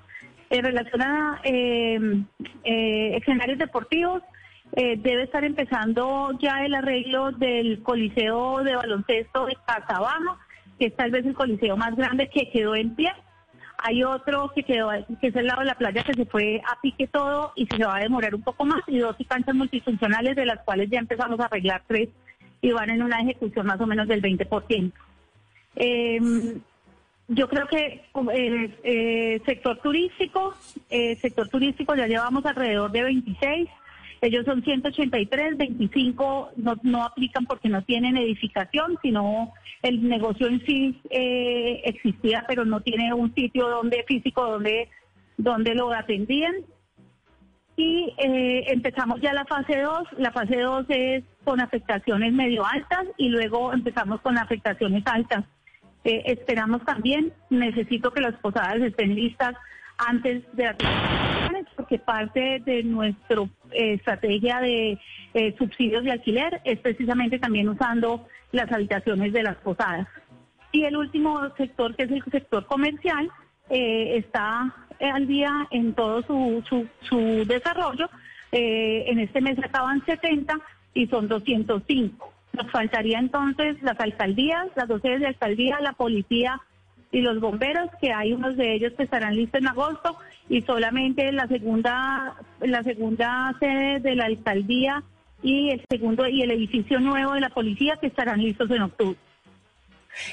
En 0.49 0.63
relación 0.63 1.01
a 1.01 1.41
eh, 1.43 1.99
eh 2.63 3.17
escenarios 3.17 3.59
deportivos, 3.59 4.21
eh, 4.77 4.97
debe 4.97 5.23
estar 5.23 5.45
empezando 5.45 6.31
ya 6.41 6.65
el 6.65 6.75
arreglo 6.75 7.31
del 7.31 7.81
Coliseo 7.81 8.61
de 8.61 8.75
Baloncesto 8.75 9.45
de 9.45 9.55
Casabaja, 9.65 10.37
que 10.77 10.87
es 10.87 10.95
tal 10.97 11.11
vez 11.11 11.25
el 11.25 11.33
coliseo 11.33 11.77
más 11.77 11.95
grande 11.95 12.29
que 12.29 12.49
quedó 12.51 12.75
en 12.75 12.93
pie. 12.93 13.13
Hay 13.77 14.03
otro 14.03 14.51
que 14.53 14.63
quedó, 14.63 14.89
que 15.21 15.27
es 15.27 15.35
el 15.37 15.47
lado 15.47 15.61
de 15.61 15.67
la 15.67 15.77
playa, 15.77 16.03
que 16.03 16.13
se 16.13 16.25
fue 16.25 16.61
a 16.65 16.81
pique 16.81 17.07
todo 17.07 17.53
y 17.55 17.67
se 17.67 17.85
va 17.85 17.95
a 17.95 18.01
demorar 18.01 18.35
un 18.35 18.41
poco 18.41 18.65
más, 18.65 18.81
y 18.87 18.97
dos 18.97 19.15
canchas 19.29 19.55
multifuncionales, 19.55 20.35
de 20.35 20.45
las 20.45 20.61
cuales 20.65 20.89
ya 20.89 20.99
empezamos 20.99 21.39
a 21.39 21.45
arreglar 21.45 21.83
tres 21.87 22.09
y 22.61 22.71
van 22.71 22.89
en 22.89 23.01
una 23.01 23.21
ejecución 23.21 23.67
más 23.67 23.79
o 23.79 23.87
menos 23.87 24.09
del 24.09 24.21
20%. 24.21 24.91
Eh, 25.77 26.19
yo 27.29 27.47
creo 27.47 27.67
que 27.67 28.03
el 28.33 28.75
eh, 28.83 29.41
sector 29.45 29.77
turístico, 29.77 30.53
sector 30.89 31.47
turístico 31.47 31.95
ya 31.95 32.07
llevamos 32.07 32.45
alrededor 32.45 32.91
de 32.91 33.03
26 33.03 33.69
ellos 34.25 34.45
son 34.45 34.63
183, 34.63 35.57
25 35.57 36.51
no, 36.57 36.75
no 36.83 37.03
aplican 37.03 37.45
porque 37.45 37.69
no 37.69 37.83
tienen 37.83 38.17
edificación, 38.17 38.97
sino 39.01 39.53
el 39.81 40.07
negocio 40.07 40.47
en 40.47 40.65
sí 40.65 40.99
eh, 41.09 41.81
existía, 41.85 42.43
pero 42.47 42.65
no 42.65 42.81
tiene 42.81 43.13
un 43.13 43.33
sitio 43.35 43.69
donde 43.69 44.03
físico 44.07 44.45
donde, 44.45 44.89
donde 45.37 45.75
lo 45.75 45.93
atendían. 45.93 46.53
Y 47.77 48.13
eh, 48.17 48.65
empezamos 48.67 49.19
ya 49.21 49.33
la 49.33 49.45
fase 49.45 49.81
2. 49.81 50.03
La 50.17 50.31
fase 50.31 50.59
2 50.59 50.85
es 50.89 51.23
con 51.43 51.59
afectaciones 51.59 52.33
medio 52.33 52.65
altas 52.65 53.05
y 53.17 53.29
luego 53.29 53.73
empezamos 53.73 54.21
con 54.21 54.37
afectaciones 54.37 55.03
altas. 55.05 55.43
Eh, 56.03 56.23
esperamos 56.25 56.83
también, 56.85 57.33
necesito 57.49 58.11
que 58.11 58.21
las 58.21 58.35
posadas 58.35 58.81
estén 58.81 59.15
listas 59.15 59.55
antes 59.97 60.43
de 60.53 60.63
la 60.63 61.34
porque 61.75 61.99
parte 61.99 62.61
de 62.65 62.83
nuestra 62.83 63.41
eh, 63.71 63.93
estrategia 63.93 64.59
de 64.59 64.99
eh, 65.33 65.55
subsidios 65.57 66.03
de 66.03 66.11
alquiler 66.11 66.61
es 66.63 66.79
precisamente 66.79 67.39
también 67.39 67.69
usando 67.69 68.27
las 68.51 68.71
habitaciones 68.71 69.33
de 69.33 69.43
las 69.43 69.55
posadas. 69.57 70.07
Y 70.71 70.83
el 70.83 70.97
último 70.97 71.39
sector, 71.55 71.95
que 71.95 72.03
es 72.03 72.11
el 72.11 72.23
sector 72.31 72.65
comercial, 72.65 73.29
eh, 73.69 74.17
está 74.17 74.73
al 74.99 75.27
día 75.27 75.67
en 75.71 75.93
todo 75.93 76.21
su, 76.23 76.63
su, 76.67 76.87
su 77.07 77.45
desarrollo, 77.45 78.09
Eh, 78.57 79.11
en 79.11 79.19
este 79.19 79.41
mes 79.41 79.57
acaban 79.61 80.01
70 80.05 80.57
y 80.93 81.07
son 81.07 81.27
205. 81.27 82.33
Nos 82.53 82.71
faltaría 82.71 83.19
entonces 83.19 83.75
las 83.83 83.99
alcaldías, 83.99 84.67
las 84.75 84.87
dos 84.87 85.01
sedes 85.01 85.19
de 85.19 85.27
alcaldía, 85.27 85.77
la 85.81 85.91
policía 85.91 86.61
y 87.15 87.21
los 87.21 87.39
bomberos, 87.39 87.89
que 88.01 88.11
hay 88.11 88.33
unos 88.33 88.57
de 88.57 88.73
ellos 88.73 88.91
que 88.97 89.03
estarán 89.03 89.37
listos 89.37 89.61
en 89.61 89.69
agosto 89.69 90.17
y 90.49 90.61
solamente 90.63 91.31
la 91.31 91.47
segunda 91.47 92.35
la 92.59 92.83
segunda 92.83 93.55
sede 93.57 94.01
de 94.01 94.15
la 94.17 94.25
alcaldía 94.25 95.01
y 95.41 95.69
el 95.69 95.81
segundo 95.89 96.27
y 96.27 96.41
el 96.41 96.51
edificio 96.51 96.99
nuevo 96.99 97.31
de 97.31 97.39
la 97.39 97.51
policía 97.51 97.95
que 98.01 98.07
estarán 98.07 98.41
listos 98.41 98.69
en 98.69 98.81
octubre. 98.81 99.17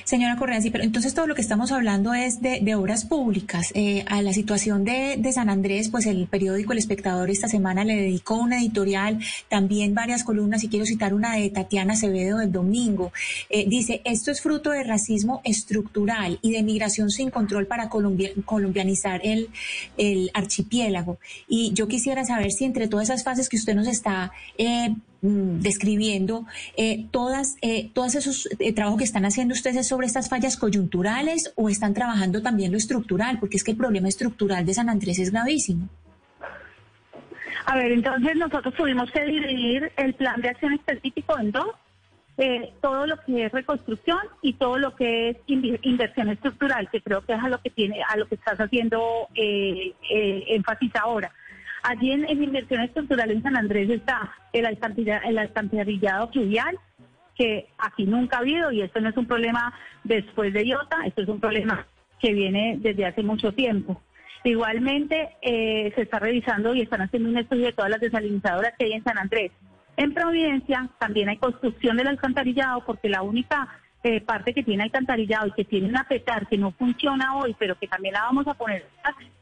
Señora 0.05 0.37
Correa, 0.37 0.61
sí, 0.61 0.71
pero 0.71 0.85
entonces 0.85 1.15
todo 1.15 1.27
lo 1.27 1.35
que 1.35 1.41
estamos 1.41 1.73
hablando 1.73 2.15
es 2.15 2.41
de, 2.41 2.75
obras 2.75 3.05
públicas. 3.05 3.71
Eh, 3.75 4.05
a 4.09 4.23
la 4.23 4.33
situación 4.33 4.85
de, 4.85 5.21
San 5.33 5.49
Andrés, 5.49 5.89
pues 5.89 6.07
el 6.07 6.27
periódico 6.27 6.73
El 6.73 6.79
Espectador 6.79 7.31
esta 7.31 7.49
semana 7.49 7.85
le 7.85 7.97
dedicó 7.97 8.37
una 8.37 8.59
editorial, 8.59 9.19
también 9.49 9.95
varias 9.95 10.25
columnas, 10.25 10.63
y 10.65 10.69
quiero 10.69 10.85
citar 10.85 11.15
una 11.15 11.37
de 11.37 11.49
Tatiana 11.51 11.95
Acevedo 11.95 12.39
del 12.39 12.53
domingo. 12.53 13.13
Eh, 13.51 13.67
dice, 13.69 14.03
esto 14.05 14.31
es 14.31 14.41
fruto 14.41 14.71
de 14.71 14.85
racismo 14.85 15.41
estructural 15.45 16.39
y 16.43 16.53
de 16.53 16.63
migración 16.63 17.11
sin 17.11 17.31
control 17.31 17.67
para 17.67 17.89
colombianizar 17.89 19.21
el, 19.25 19.49
el 19.97 20.31
archipiélago. 20.35 21.19
Y 21.49 21.73
yo 21.73 21.89
quisiera 21.89 22.25
saber 22.25 22.53
si 22.53 22.65
entre 22.65 22.89
todas 22.89 23.09
esas 23.09 23.25
fases 23.25 23.49
que 23.49 23.57
usted 23.57 23.75
nos 23.75 23.87
está 23.87 24.33
eh, 24.59 24.95
Mm, 25.25 25.61
describiendo, 25.61 26.47
eh, 26.77 27.07
todas, 27.13 27.57
eh, 27.63 27.93
todos 27.95 28.17
esos 28.17 28.49
eh, 28.59 28.73
trabajos 28.73 28.99
que 28.99 29.05
están 29.05 29.25
haciendo 29.25 29.55
ustedes 29.55 29.87
sobre 29.87 30.09
estas 30.09 30.29
fallas 30.29 30.57
coyunturales 30.57 31.53
o 31.55 31.69
están 31.69 31.95
trabajando 31.95 32.43
también 32.43 32.73
lo 32.73 32.77
estructural, 32.77 33.39
porque 33.39 33.57
es 33.57 33.63
que 33.63 33.71
el 33.71 33.77
problema 33.77 34.09
estructural 34.09 34.67
de 34.67 34.75
San 34.75 34.89
Andrés 34.89 35.21
es 35.21 35.31
gravísimo. 35.31 35.89
A 37.67 37.77
ver, 37.77 37.93
entonces 37.93 38.35
nosotros 38.35 38.75
tuvimos 38.75 39.13
que 39.13 39.25
dividir 39.25 39.93
el 39.97 40.13
plan 40.15 40.41
de 40.41 40.49
acción 40.49 40.73
específico 40.73 41.39
en 41.39 41.53
dos. 41.53 41.69
todo 42.81 43.07
lo 43.07 43.17
que 43.25 43.45
es 43.45 43.53
reconstrucción 43.53 44.19
y 44.41 44.55
todo 44.55 44.77
lo 44.77 44.97
que 44.97 45.31
es 45.31 45.37
inversión 45.47 46.31
estructural, 46.31 46.91
que 46.91 47.01
creo 47.01 47.21
que 47.21 47.35
es 47.35 47.39
a 47.41 47.49
lo 47.49 47.61
que 47.61 47.71
tiene, 47.71 48.03
a 48.03 48.17
lo 48.17 48.27
que 48.27 48.35
estás 48.35 48.59
haciendo 48.59 49.29
énfasis 49.37 50.97
ahora. 50.97 51.31
Allí 51.83 52.13
en, 52.13 52.43
inversión 52.43 52.81
estructural 52.81 53.31
en 53.31 53.43
San 53.43 53.57
Andrés 53.57 53.91
está 53.91 54.33
el, 54.53 54.67
alcantarillado 54.67 56.29
fluvial, 56.29 56.79
que 57.35 57.69
aquí 57.79 58.05
nunca 58.05 58.37
ha 58.37 58.41
habido 58.41 58.71
y 58.71 58.83
esto 58.83 59.01
no 59.01 59.09
es 59.09 59.17
un 59.17 59.27
problema 59.27 59.75
después 60.05 60.53
de 60.53 60.65
IOTA, 60.65 61.07
esto 61.07 61.23
es 61.23 61.29
un 61.29 61.41
problema 61.41 61.87
que 62.21 62.33
viene 62.33 62.77
desde 62.79 63.07
hace 63.07 63.23
mucho 63.23 63.53
tiempo. 63.53 64.01
Igualmente 64.45 65.31
eh, 65.41 65.93
se 65.95 66.03
está 66.03 66.19
revisando 66.19 66.75
y 66.75 66.83
están 66.83 67.03
haciendo 67.03 67.29
un 67.29 67.39
estudio 67.39 67.67
de 67.67 67.73
todas 67.73 67.91
las 67.91 68.01
desalinizadoras 68.01 68.75
que 68.79 68.87
hay 68.87 68.93
en 68.93 69.05
San 69.05 69.19
Andrés. 69.19 69.51
En 69.97 70.15
Providencia 70.15 70.89
también 70.99 71.29
hay 71.29 71.37
construcción 71.37 71.97
del 71.97 72.09
alcantarillado 72.09 72.85
porque 72.85 73.09
la 73.09 73.23
única 73.23 73.69
eh, 74.05 74.21
parte 74.21 74.53
que 74.53 74.63
tiene 74.63 74.83
alcantarillado 74.83 75.47
y 75.47 75.53
que 75.53 75.65
tiene 75.65 75.89
una 75.89 76.05
petar 76.05 76.47
que 76.49 76.59
no 76.59 76.73
funciona 76.73 77.37
hoy, 77.37 77.55
pero 77.59 77.79
que 77.79 77.87
también 77.87 78.15
la 78.15 78.23
vamos 78.23 78.47
a 78.47 78.55
poner, 78.55 78.85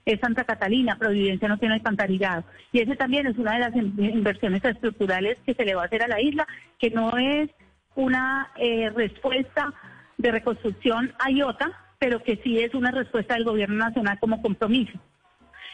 es 0.04 0.20
Santa 0.20 0.44
Catalina, 0.44 0.96
Providencia 0.96 1.48
no 1.48 1.58
tiene 1.58 1.74
alcantarillado. 1.74 2.44
Y 2.72 2.80
ese 2.80 2.96
también 2.96 3.26
es 3.26 3.38
una 3.38 3.54
de 3.54 3.60
las 3.60 3.76
inversiones 3.76 4.64
estructurales 4.64 5.38
que 5.46 5.54
se 5.54 5.64
le 5.64 5.74
va 5.74 5.82
a 5.82 5.86
hacer 5.86 6.02
a 6.02 6.08
la 6.08 6.20
isla, 6.20 6.46
que 6.78 6.90
no 6.90 7.16
es 7.16 7.50
una 7.94 8.50
eh, 8.56 8.90
respuesta 8.90 9.72
de 10.18 10.30
reconstrucción 10.30 11.12
a 11.18 11.30
IOTA, 11.30 11.72
pero 11.98 12.22
que 12.22 12.36
sí 12.42 12.58
es 12.58 12.74
una 12.74 12.90
respuesta 12.90 13.34
del 13.34 13.44
gobierno 13.44 13.76
nacional 13.76 14.18
como 14.18 14.42
compromiso. 14.42 14.98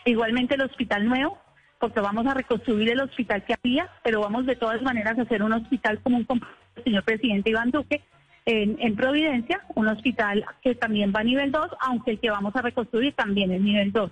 Igualmente 0.04 0.54
el 0.54 0.62
hospital 0.62 1.08
nuevo, 1.08 1.38
porque 1.80 2.00
vamos 2.00 2.26
a 2.26 2.34
reconstruir 2.34 2.90
el 2.90 3.00
hospital 3.00 3.44
que 3.44 3.54
había, 3.54 3.90
pero 4.02 4.20
vamos 4.20 4.46
de 4.46 4.56
todas 4.56 4.80
maneras 4.82 5.18
a 5.18 5.22
hacer 5.22 5.42
un 5.42 5.52
hospital 5.52 6.00
como 6.02 6.16
un 6.18 6.24
compromiso 6.24 6.56
señor 6.82 7.04
presidente 7.04 7.50
Iván 7.50 7.70
Duque, 7.70 8.02
en, 8.46 8.94
Providencia, 8.94 9.60
un 9.74 9.88
hospital 9.88 10.44
que 10.62 10.76
también 10.76 11.12
va 11.14 11.20
a 11.20 11.24
nivel 11.24 11.50
2, 11.50 11.68
aunque 11.80 12.12
el 12.12 12.20
que 12.20 12.30
vamos 12.30 12.54
a 12.54 12.62
reconstruir 12.62 13.12
también 13.14 13.50
es 13.50 13.60
nivel 13.60 13.92
2. 13.92 14.10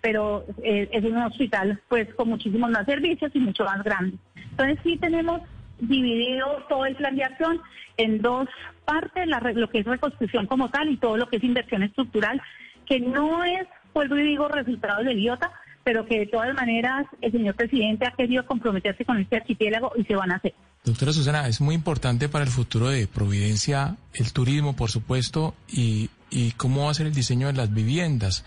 Pero 0.00 0.44
eh, 0.62 0.88
es 0.90 1.04
un 1.04 1.18
hospital 1.18 1.80
pues 1.88 2.12
con 2.14 2.30
muchísimos 2.30 2.70
más 2.70 2.86
servicios 2.86 3.30
y 3.34 3.38
mucho 3.38 3.64
más 3.64 3.82
grande. 3.84 4.16
Entonces 4.50 4.78
sí 4.82 4.96
tenemos 4.96 5.42
dividido 5.78 6.64
todo 6.70 6.86
el 6.86 6.96
plan 6.96 7.16
de 7.16 7.24
acción 7.24 7.60
en 7.98 8.22
dos 8.22 8.48
partes, 8.86 9.26
lo 9.26 9.68
que 9.68 9.80
es 9.80 9.84
reconstrucción 9.84 10.46
como 10.46 10.70
tal 10.70 10.88
y 10.88 10.96
todo 10.96 11.18
lo 11.18 11.28
que 11.28 11.36
es 11.36 11.44
inversión 11.44 11.82
estructural, 11.82 12.40
que 12.86 13.00
no 13.00 13.44
es, 13.44 13.66
vuelvo 13.92 14.16
y 14.16 14.22
digo, 14.22 14.48
resultado 14.48 15.02
del 15.02 15.18
idiota, 15.18 15.52
pero 15.84 16.06
que 16.06 16.20
de 16.20 16.26
todas 16.26 16.54
maneras 16.54 17.06
el 17.20 17.32
señor 17.32 17.54
presidente 17.54 18.06
ha 18.06 18.12
querido 18.12 18.46
comprometerse 18.46 19.04
con 19.04 19.18
este 19.18 19.36
archipiélago 19.36 19.92
y 19.96 20.04
se 20.04 20.16
van 20.16 20.32
a 20.32 20.36
hacer. 20.36 20.54
Doctora 20.86 21.12
Susana, 21.12 21.48
es 21.48 21.60
muy 21.60 21.74
importante 21.74 22.28
para 22.28 22.44
el 22.44 22.50
futuro 22.50 22.88
de 22.88 23.08
Providencia 23.08 23.96
el 24.14 24.32
turismo, 24.32 24.76
por 24.76 24.88
supuesto, 24.88 25.56
y, 25.66 26.10
y 26.30 26.52
cómo 26.52 26.84
va 26.84 26.92
a 26.92 26.94
ser 26.94 27.08
el 27.08 27.12
diseño 27.12 27.48
de 27.48 27.54
las 27.54 27.74
viviendas, 27.74 28.44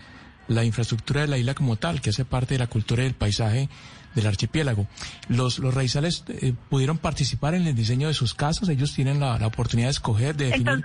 la 0.48 0.64
infraestructura 0.64 1.20
de 1.20 1.26
la 1.28 1.36
isla 1.36 1.52
como 1.52 1.76
tal, 1.76 2.00
que 2.00 2.08
hace 2.08 2.24
parte 2.24 2.54
de 2.54 2.58
la 2.58 2.66
cultura 2.66 3.02
y 3.02 3.04
del 3.04 3.14
paisaje 3.14 3.68
del 4.14 4.26
archipiélago. 4.26 4.86
Los, 5.28 5.58
los 5.58 5.74
raizales 5.74 6.24
eh, 6.28 6.54
pudieron 6.70 6.96
participar 6.96 7.54
en 7.54 7.66
el 7.66 7.74
diseño 7.74 8.08
de 8.08 8.14
sus 8.14 8.32
casas, 8.32 8.70
ellos 8.70 8.94
tienen 8.94 9.20
la, 9.20 9.46
oportunidad 9.46 9.88
de 9.88 9.92
escoger, 9.92 10.34
de 10.34 10.46
definir 10.46 10.82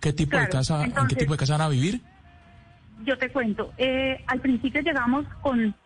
qué 0.00 0.12
tipo 0.12 0.36
de 0.36 0.48
casa, 0.48 0.82
en 0.82 1.06
qué 1.06 1.14
tipo 1.14 1.30
de 1.30 1.38
casa 1.38 1.52
van 1.52 1.66
a 1.66 1.68
vivir. 1.68 2.00
Yo 3.04 3.16
te 3.16 3.30
cuento, 3.30 3.72
eh, 3.78 4.24
al 4.26 4.40
principio 4.40 4.82
llegamos 4.82 5.26
con 5.42 5.76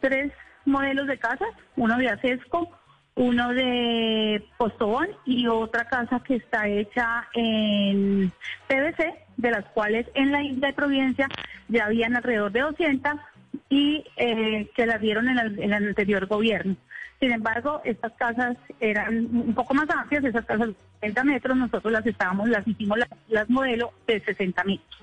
tres 0.00 0.32
modelos 0.64 1.06
de 1.06 1.16
casas, 1.16 1.48
uno 1.76 1.96
de 1.96 2.08
Acesco, 2.08 2.77
uno 3.18 3.52
de 3.52 4.44
Postobón 4.56 5.08
y 5.24 5.48
otra 5.48 5.88
casa 5.88 6.20
que 6.20 6.36
está 6.36 6.68
hecha 6.68 7.26
en 7.34 8.32
PVC, 8.68 9.12
de 9.36 9.50
las 9.50 9.64
cuales 9.66 10.06
en 10.14 10.30
la 10.30 10.42
isla 10.42 10.68
de 10.68 10.72
Providencia 10.72 11.28
ya 11.66 11.86
habían 11.86 12.14
alrededor 12.14 12.52
de 12.52 12.60
200 12.60 13.14
y 13.68 14.04
eh, 14.16 14.70
que 14.74 14.86
las 14.86 15.00
dieron 15.00 15.28
en 15.28 15.38
el, 15.38 15.72
anterior 15.72 16.26
gobierno. 16.26 16.76
Sin 17.18 17.32
embargo, 17.32 17.80
estas 17.84 18.12
casas 18.12 18.56
eran 18.78 19.26
un 19.32 19.52
poco 19.52 19.74
más 19.74 19.90
amplias, 19.90 20.24
esas 20.24 20.44
casas 20.44 20.68
de 20.68 20.74
60 21.00 21.24
metros, 21.24 21.56
nosotros 21.56 21.92
las 21.92 22.06
estábamos, 22.06 22.48
las 22.48 22.66
hicimos 22.68 22.98
las, 22.98 23.08
las 23.26 23.50
modelo 23.50 23.92
de 24.06 24.20
60 24.20 24.62
metros. 24.62 25.02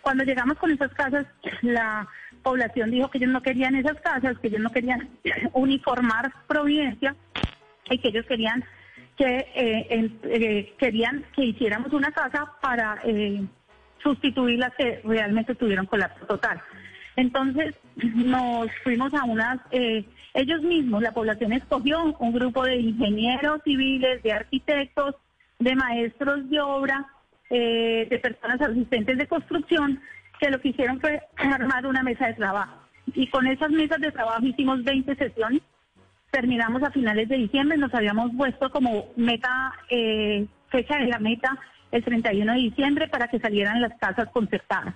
Cuando 0.00 0.22
llegamos 0.22 0.56
con 0.58 0.70
esas 0.70 0.94
casas, 0.94 1.26
la 1.62 2.06
población 2.44 2.92
dijo 2.92 3.10
que 3.10 3.18
ellos 3.18 3.30
no 3.30 3.42
querían 3.42 3.74
esas 3.74 4.00
casas, 4.00 4.38
que 4.38 4.46
ellos 4.46 4.60
no 4.60 4.70
querían 4.70 5.08
uniformar 5.54 6.32
Providencia 6.46 7.16
y 7.90 7.98
que 7.98 8.08
ellos 8.08 8.26
querían 8.26 8.64
que 9.18 9.46
eh, 9.54 10.10
eh, 10.22 10.74
querían 10.78 11.24
que 11.34 11.44
hiciéramos 11.44 11.92
una 11.92 12.12
casa 12.12 12.52
para 12.62 12.98
eh, 13.04 13.42
sustituir 14.00 14.60
las 14.60 14.72
que 14.76 15.00
realmente 15.04 15.56
tuvieron 15.56 15.86
colapso 15.86 16.24
total. 16.26 16.60
Entonces 17.16 17.74
nos 17.96 18.68
fuimos 18.84 19.12
a 19.12 19.24
unas, 19.24 19.58
ellos 20.34 20.62
mismos, 20.62 21.02
la 21.02 21.12
población 21.12 21.52
escogió 21.52 22.16
un 22.18 22.32
grupo 22.32 22.64
de 22.64 22.76
ingenieros 22.76 23.60
civiles, 23.64 24.22
de 24.22 24.32
arquitectos, 24.32 25.16
de 25.58 25.74
maestros 25.74 26.48
de 26.48 26.60
obra, 26.60 27.04
de 27.50 28.20
personas 28.22 28.60
asistentes 28.60 29.18
de 29.18 29.26
construcción, 29.26 30.00
que 30.38 30.50
lo 30.50 30.60
que 30.60 30.68
hicieron 30.68 31.00
fue 31.00 31.20
armar 31.36 31.86
una 31.86 32.04
mesa 32.04 32.28
de 32.28 32.34
trabajo. 32.34 32.78
Y 33.14 33.26
con 33.28 33.48
esas 33.48 33.70
mesas 33.70 34.00
de 34.00 34.12
trabajo 34.12 34.46
hicimos 34.46 34.84
20 34.84 35.16
sesiones 35.16 35.62
terminamos 36.38 36.80
a 36.84 36.92
finales 36.92 37.28
de 37.28 37.36
diciembre, 37.36 37.76
nos 37.76 37.92
habíamos 37.92 38.30
puesto 38.36 38.70
como 38.70 39.06
meta, 39.16 39.72
eh, 39.90 40.46
fecha 40.68 40.96
de 40.96 41.06
la 41.06 41.18
meta 41.18 41.58
el 41.90 42.04
31 42.04 42.52
de 42.52 42.58
diciembre 42.60 43.08
para 43.08 43.26
que 43.26 43.40
salieran 43.40 43.82
las 43.82 43.98
casas 43.98 44.28
concertadas. 44.28 44.94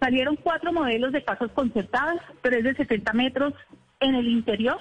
Salieron 0.00 0.36
cuatro 0.36 0.72
modelos 0.72 1.12
de 1.12 1.22
casas 1.22 1.50
concertadas, 1.52 2.16
tres 2.40 2.64
de 2.64 2.74
70 2.74 3.12
metros 3.12 3.52
en 4.00 4.14
el 4.14 4.28
interior, 4.28 4.78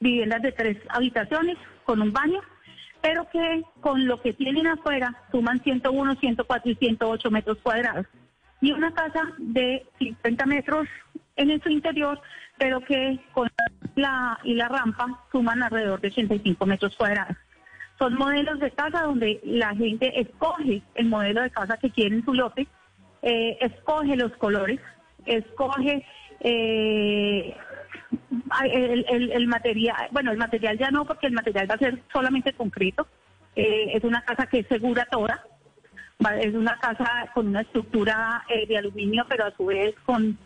viviendas 0.00 0.40
de 0.40 0.52
tres 0.52 0.78
habitaciones 0.88 1.58
con 1.84 2.00
un 2.00 2.14
baño, 2.14 2.40
pero 3.02 3.28
que 3.28 3.64
con 3.82 4.06
lo 4.06 4.22
que 4.22 4.32
tienen 4.32 4.66
afuera 4.66 5.14
suman 5.30 5.62
101, 5.62 6.14
104 6.20 6.70
y 6.70 6.74
108 6.76 7.30
metros 7.30 7.58
cuadrados. 7.62 8.06
Y 8.62 8.72
una 8.72 8.94
casa 8.94 9.20
de 9.36 9.84
50 9.98 10.46
metros 10.46 10.88
en 11.36 11.62
su 11.62 11.68
interior, 11.68 12.18
pero 12.58 12.80
que 12.80 13.20
con 13.32 13.48
la 13.96 14.38
y 14.44 14.54
la 14.54 14.68
rampa 14.68 15.24
suman 15.30 15.62
alrededor 15.62 16.00
de 16.00 16.08
85 16.08 16.66
metros 16.66 16.96
cuadrados. 16.96 17.36
Son 17.98 18.14
modelos 18.14 18.58
de 18.58 18.70
casa 18.72 19.02
donde 19.02 19.40
la 19.44 19.74
gente 19.74 20.20
escoge 20.20 20.82
el 20.94 21.06
modelo 21.06 21.42
de 21.42 21.50
casa 21.50 21.76
que 21.76 21.90
quiere 21.90 22.16
en 22.16 22.24
su 22.24 22.34
lote, 22.34 22.66
eh, 23.22 23.56
escoge 23.60 24.16
los 24.16 24.32
colores, 24.32 24.80
escoge 25.24 26.04
eh, 26.40 27.56
el, 28.64 29.46
material, 29.46 30.08
bueno, 30.10 30.32
el 30.32 30.38
material 30.38 30.76
ya 30.76 30.90
no, 30.90 31.04
porque 31.04 31.28
el 31.28 31.32
material 31.32 31.70
va 31.70 31.74
a 31.74 31.78
ser 31.78 32.02
solamente 32.12 32.52
concreto. 32.52 33.06
Eh, 33.56 33.92
es 33.94 34.02
una 34.02 34.22
casa 34.22 34.46
que 34.46 34.60
es 34.60 34.66
segura 34.66 35.06
toda. 35.10 35.44
Es 36.40 36.54
una 36.54 36.78
casa 36.78 37.30
con 37.34 37.48
una 37.48 37.60
estructura 37.62 38.44
de 38.68 38.78
aluminio, 38.78 39.26
pero 39.28 39.46
a 39.46 39.56
su 39.56 39.66
vez 39.66 39.94
con 40.04 40.38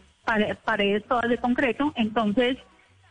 paredes 0.64 1.04
todas 1.08 1.28
de 1.28 1.38
concreto. 1.38 1.92
Entonces, 1.96 2.56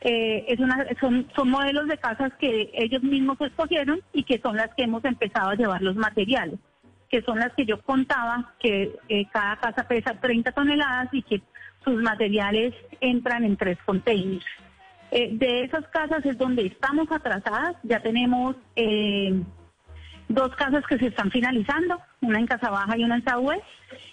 Eh, 0.02 0.46
es 0.48 0.60
una, 0.60 0.86
son, 1.02 1.28
modelos 1.50 1.88
de 1.88 1.98
casas 1.98 2.32
que 2.40 2.70
ellos 2.74 3.02
mismos 3.02 3.40
escogieron 3.42 4.02
y 4.14 4.24
que 4.24 4.40
son 4.40 4.56
las 4.56 4.74
que 4.76 4.84
hemos 4.84 5.04
empezado 5.06 5.50
a 5.50 5.56
llevar 5.56 5.82
los 5.82 5.96
materiales, 5.96 6.60
que 7.10 7.24
son 7.24 7.40
las 7.40 7.52
que 7.54 7.66
yo 7.66 7.82
contaba 7.82 8.54
que 8.60 8.96
eh, 9.10 9.26
cada 9.34 9.56
casa 9.58 9.88
pesa 9.88 10.20
30 10.20 10.52
toneladas 10.52 11.10
y 11.14 11.24
que 11.24 11.42
sus 11.84 12.02
materiales 12.02 12.76
entran 13.02 13.44
en 13.44 13.58
tres 13.58 13.80
containers. 13.86 14.46
Eh, 15.10 15.30
de 15.32 15.64
esas 15.64 15.88
casas 15.88 16.24
es 16.26 16.38
donde 16.38 16.68
estamos 16.68 17.12
atrasadas, 17.12 17.76
ya 17.82 18.00
tenemos 18.02 18.56
dos 20.30 20.56
casas 20.56 20.86
que 20.88 20.98
se 20.98 21.08
están 21.08 21.32
finalizando, 21.32 22.00
una 22.22 22.40
en 22.40 22.48
Casa 22.48 22.70
Baja 22.70 22.98
y 22.98 23.04
una 23.04 23.16
en 23.16 23.24
Sahué, 23.24 23.62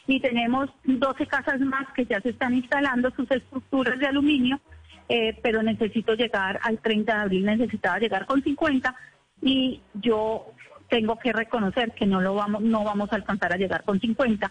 y 0.06 0.20
tenemos 0.20 0.70
12 0.84 1.26
casas 1.26 1.60
más 1.60 1.86
que 1.94 2.06
ya 2.06 2.20
se 2.20 2.30
están 2.30 2.54
instalando 2.54 3.10
sus 3.10 3.30
estructuras 3.30 3.98
de 3.98 4.06
aluminio 4.06 4.60
eh, 5.08 5.38
pero 5.42 5.62
necesito 5.62 6.14
llegar 6.14 6.58
al 6.62 6.78
30 6.78 7.14
de 7.14 7.20
abril, 7.20 7.44
necesitaba 7.44 7.98
llegar 7.98 8.24
con 8.24 8.42
50 8.42 8.94
y 9.42 9.82
yo 9.94 10.46
tengo 10.88 11.18
que 11.18 11.32
reconocer 11.32 11.92
que 11.92 12.06
no 12.06 12.22
lo 12.22 12.34
vamos, 12.34 12.62
no 12.62 12.84
vamos 12.84 13.12
a 13.12 13.16
alcanzar 13.16 13.52
a 13.52 13.58
llegar 13.58 13.84
con 13.84 14.00
50. 14.00 14.50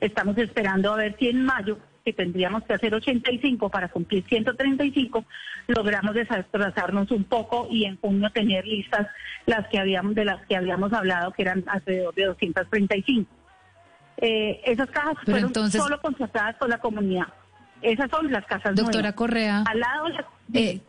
Estamos 0.00 0.38
esperando 0.38 0.92
a 0.92 0.96
ver 0.96 1.16
si 1.18 1.28
en 1.28 1.44
mayo, 1.44 1.78
que 2.04 2.12
tendríamos 2.12 2.64
que 2.64 2.74
hacer 2.74 2.94
85 2.94 3.68
para 3.68 3.88
cumplir 3.88 4.24
135, 4.28 5.24
logramos 5.68 6.14
desplazarnos 6.14 7.10
un 7.10 7.24
poco 7.24 7.68
y 7.70 7.84
en 7.84 7.96
junio 7.98 8.30
tener 8.30 8.66
listas 8.66 9.06
las 9.46 9.68
que 9.68 9.78
habíamos 9.78 10.14
de 10.14 10.24
las 10.24 10.44
que 10.46 10.56
habíamos 10.56 10.92
hablado, 10.92 11.32
que 11.32 11.42
eran 11.42 11.64
alrededor 11.66 12.14
de 12.14 12.26
235. 12.26 13.30
Eh, 14.18 14.60
esas 14.64 14.90
cajas 14.90 15.16
fueron 15.24 15.54
solo 15.70 16.00
contratadas 16.00 16.56
por 16.56 16.68
la 16.68 16.78
comunidad. 16.78 17.26
Esas 17.80 18.10
son 18.10 18.30
las 18.30 18.44
casas 18.44 18.74
Doctora 18.74 19.14
Correa. 19.14 19.64
Al 19.66 19.80
lado 19.80 20.06
eh, 20.52 20.80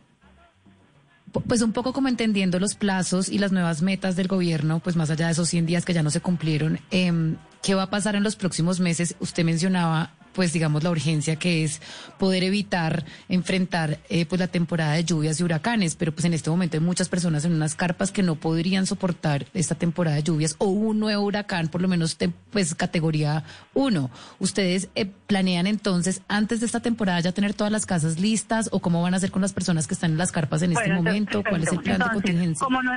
pues 1.46 1.62
un 1.62 1.72
poco 1.72 1.94
como 1.94 2.08
entendiendo 2.08 2.58
los 2.58 2.74
plazos 2.74 3.30
y 3.30 3.38
las 3.38 3.52
nuevas 3.52 3.80
metas 3.80 4.16
del 4.16 4.28
gobierno, 4.28 4.80
pues 4.80 4.96
más 4.96 5.10
allá 5.10 5.26
de 5.26 5.32
esos 5.32 5.48
100 5.48 5.64
días 5.64 5.84
que 5.86 5.94
ya 5.94 6.02
no 6.02 6.10
se 6.10 6.20
cumplieron, 6.20 6.78
eh, 6.90 7.36
¿qué 7.62 7.74
va 7.74 7.84
a 7.84 7.90
pasar 7.90 8.16
en 8.16 8.22
los 8.22 8.36
próximos 8.36 8.80
meses? 8.80 9.16
Usted 9.18 9.44
mencionaba 9.44 10.10
pues 10.32 10.52
digamos 10.52 10.82
la 10.82 10.90
urgencia 10.90 11.36
que 11.36 11.64
es 11.64 11.80
poder 12.18 12.44
evitar 12.44 13.04
enfrentar 13.28 13.98
eh, 14.08 14.26
pues 14.26 14.40
la 14.40 14.48
temporada 14.48 14.94
de 14.94 15.04
lluvias 15.04 15.40
y 15.40 15.44
huracanes, 15.44 15.96
pero 15.96 16.12
pues 16.12 16.24
en 16.24 16.34
este 16.34 16.50
momento 16.50 16.76
hay 16.76 16.82
muchas 16.82 17.08
personas 17.08 17.44
en 17.44 17.52
unas 17.52 17.74
carpas 17.74 18.10
que 18.10 18.22
no 18.22 18.36
podrían 18.36 18.86
soportar 18.86 19.46
esta 19.54 19.74
temporada 19.74 20.16
de 20.16 20.22
lluvias 20.22 20.56
o 20.58 20.66
un 20.66 21.00
nuevo 21.00 21.24
huracán, 21.24 21.68
por 21.68 21.82
lo 21.82 21.88
menos 21.88 22.16
pues 22.50 22.74
categoría 22.74 23.44
1. 23.74 24.10
¿Ustedes 24.38 24.88
eh, 24.94 25.06
planean 25.26 25.66
entonces 25.66 26.22
antes 26.28 26.60
de 26.60 26.66
esta 26.66 26.80
temporada 26.80 27.20
ya 27.20 27.32
tener 27.32 27.54
todas 27.54 27.72
las 27.72 27.86
casas 27.86 28.20
listas 28.20 28.68
o 28.72 28.80
cómo 28.80 29.02
van 29.02 29.14
a 29.14 29.16
hacer 29.16 29.30
con 29.30 29.42
las 29.42 29.52
personas 29.52 29.86
que 29.86 29.94
están 29.94 30.12
en 30.12 30.18
las 30.18 30.32
carpas 30.32 30.62
en 30.62 30.72
este 30.72 30.92
momento? 30.92 31.42
¿Cuál 31.48 31.62
es 31.62 31.72
el 31.72 31.80
plan 31.80 31.98
de 31.98 32.10
contingencia? 32.10 32.64
Como 32.64 32.82
no, 32.82 32.92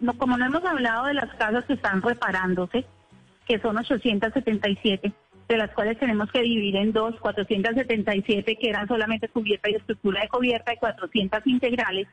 no, 0.00 0.18
como 0.18 0.36
no 0.36 0.46
hemos 0.46 0.64
hablado 0.64 1.06
de 1.06 1.14
las 1.14 1.34
casas 1.36 1.64
que 1.64 1.74
están 1.74 2.02
reparándose, 2.02 2.84
que 3.46 3.58
son 3.60 3.76
877, 3.76 5.12
de 5.48 5.56
las 5.56 5.70
cuales 5.72 5.98
tenemos 5.98 6.30
que 6.30 6.42
dividir 6.42 6.76
en 6.76 6.92
dos, 6.92 7.18
477 7.20 8.56
que 8.56 8.68
eran 8.68 8.88
solamente 8.88 9.28
cubierta 9.28 9.70
y 9.70 9.74
estructura 9.74 10.22
de 10.22 10.28
cubierta 10.28 10.72
y 10.72 10.76
400 10.76 11.46
integrales, 11.46 12.08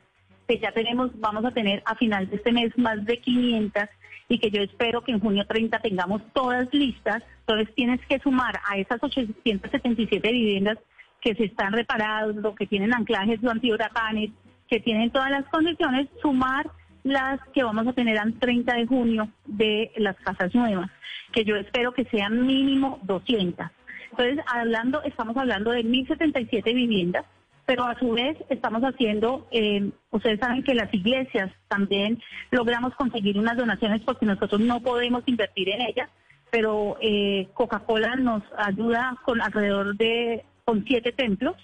que 0.46 0.58
ya 0.58 0.72
tenemos, 0.72 1.10
vamos 1.20 1.44
a 1.44 1.50
tener 1.50 1.82
a 1.86 1.94
final 1.94 2.28
de 2.28 2.36
este 2.36 2.52
mes 2.52 2.76
más 2.76 3.04
de 3.04 3.18
500 3.18 3.84
y 4.28 4.38
que 4.38 4.50
yo 4.50 4.62
espero 4.62 5.02
que 5.02 5.12
en 5.12 5.20
junio 5.20 5.46
30 5.46 5.78
tengamos 5.80 6.22
todas 6.32 6.72
listas. 6.72 7.22
Entonces 7.40 7.74
tienes 7.74 8.00
que 8.06 8.18
sumar 8.20 8.60
a 8.68 8.76
esas 8.76 9.02
877 9.02 10.30
viviendas 10.30 10.78
que 11.20 11.34
se 11.34 11.44
están 11.44 11.72
reparando, 11.72 12.54
que 12.54 12.66
tienen 12.66 12.94
anclajes 12.94 13.44
antihuracanes, 13.44 14.30
que 14.68 14.80
tienen 14.80 15.10
todas 15.10 15.30
las 15.30 15.44
condiciones, 15.46 16.08
sumar 16.22 16.70
las 17.02 17.40
que 17.52 17.62
vamos 17.62 17.86
a 17.86 17.92
tener 17.92 18.18
al 18.18 18.34
30 18.34 18.74
de 18.74 18.86
junio 18.86 19.28
de 19.46 19.92
las 19.96 20.16
casas 20.16 20.54
nuevas, 20.54 20.90
que 21.32 21.44
yo 21.44 21.56
espero 21.56 21.92
que 21.92 22.04
sean 22.06 22.46
mínimo 22.46 22.98
200. 23.02 23.66
Entonces, 24.10 24.44
hablando, 24.46 25.02
estamos 25.02 25.36
hablando 25.36 25.70
de 25.70 25.84
1.077 25.84 26.74
viviendas, 26.74 27.24
pero 27.64 27.84
a 27.84 27.96
su 27.98 28.10
vez 28.10 28.36
estamos 28.48 28.82
haciendo, 28.82 29.46
eh, 29.52 29.90
ustedes 30.10 30.40
saben 30.40 30.64
que 30.64 30.74
las 30.74 30.92
iglesias 30.92 31.52
también 31.68 32.20
logramos 32.50 32.94
conseguir 32.96 33.38
unas 33.38 33.56
donaciones 33.56 34.02
porque 34.02 34.26
nosotros 34.26 34.60
no 34.60 34.80
podemos 34.80 35.22
invertir 35.26 35.68
en 35.68 35.82
ellas, 35.82 36.10
pero 36.50 36.96
eh, 37.00 37.48
Coca-Cola 37.54 38.16
nos 38.16 38.42
ayuda 38.56 39.16
con 39.24 39.40
alrededor 39.40 39.96
de 39.96 40.44
con 40.64 40.84
siete 40.84 41.12
templos. 41.12 41.56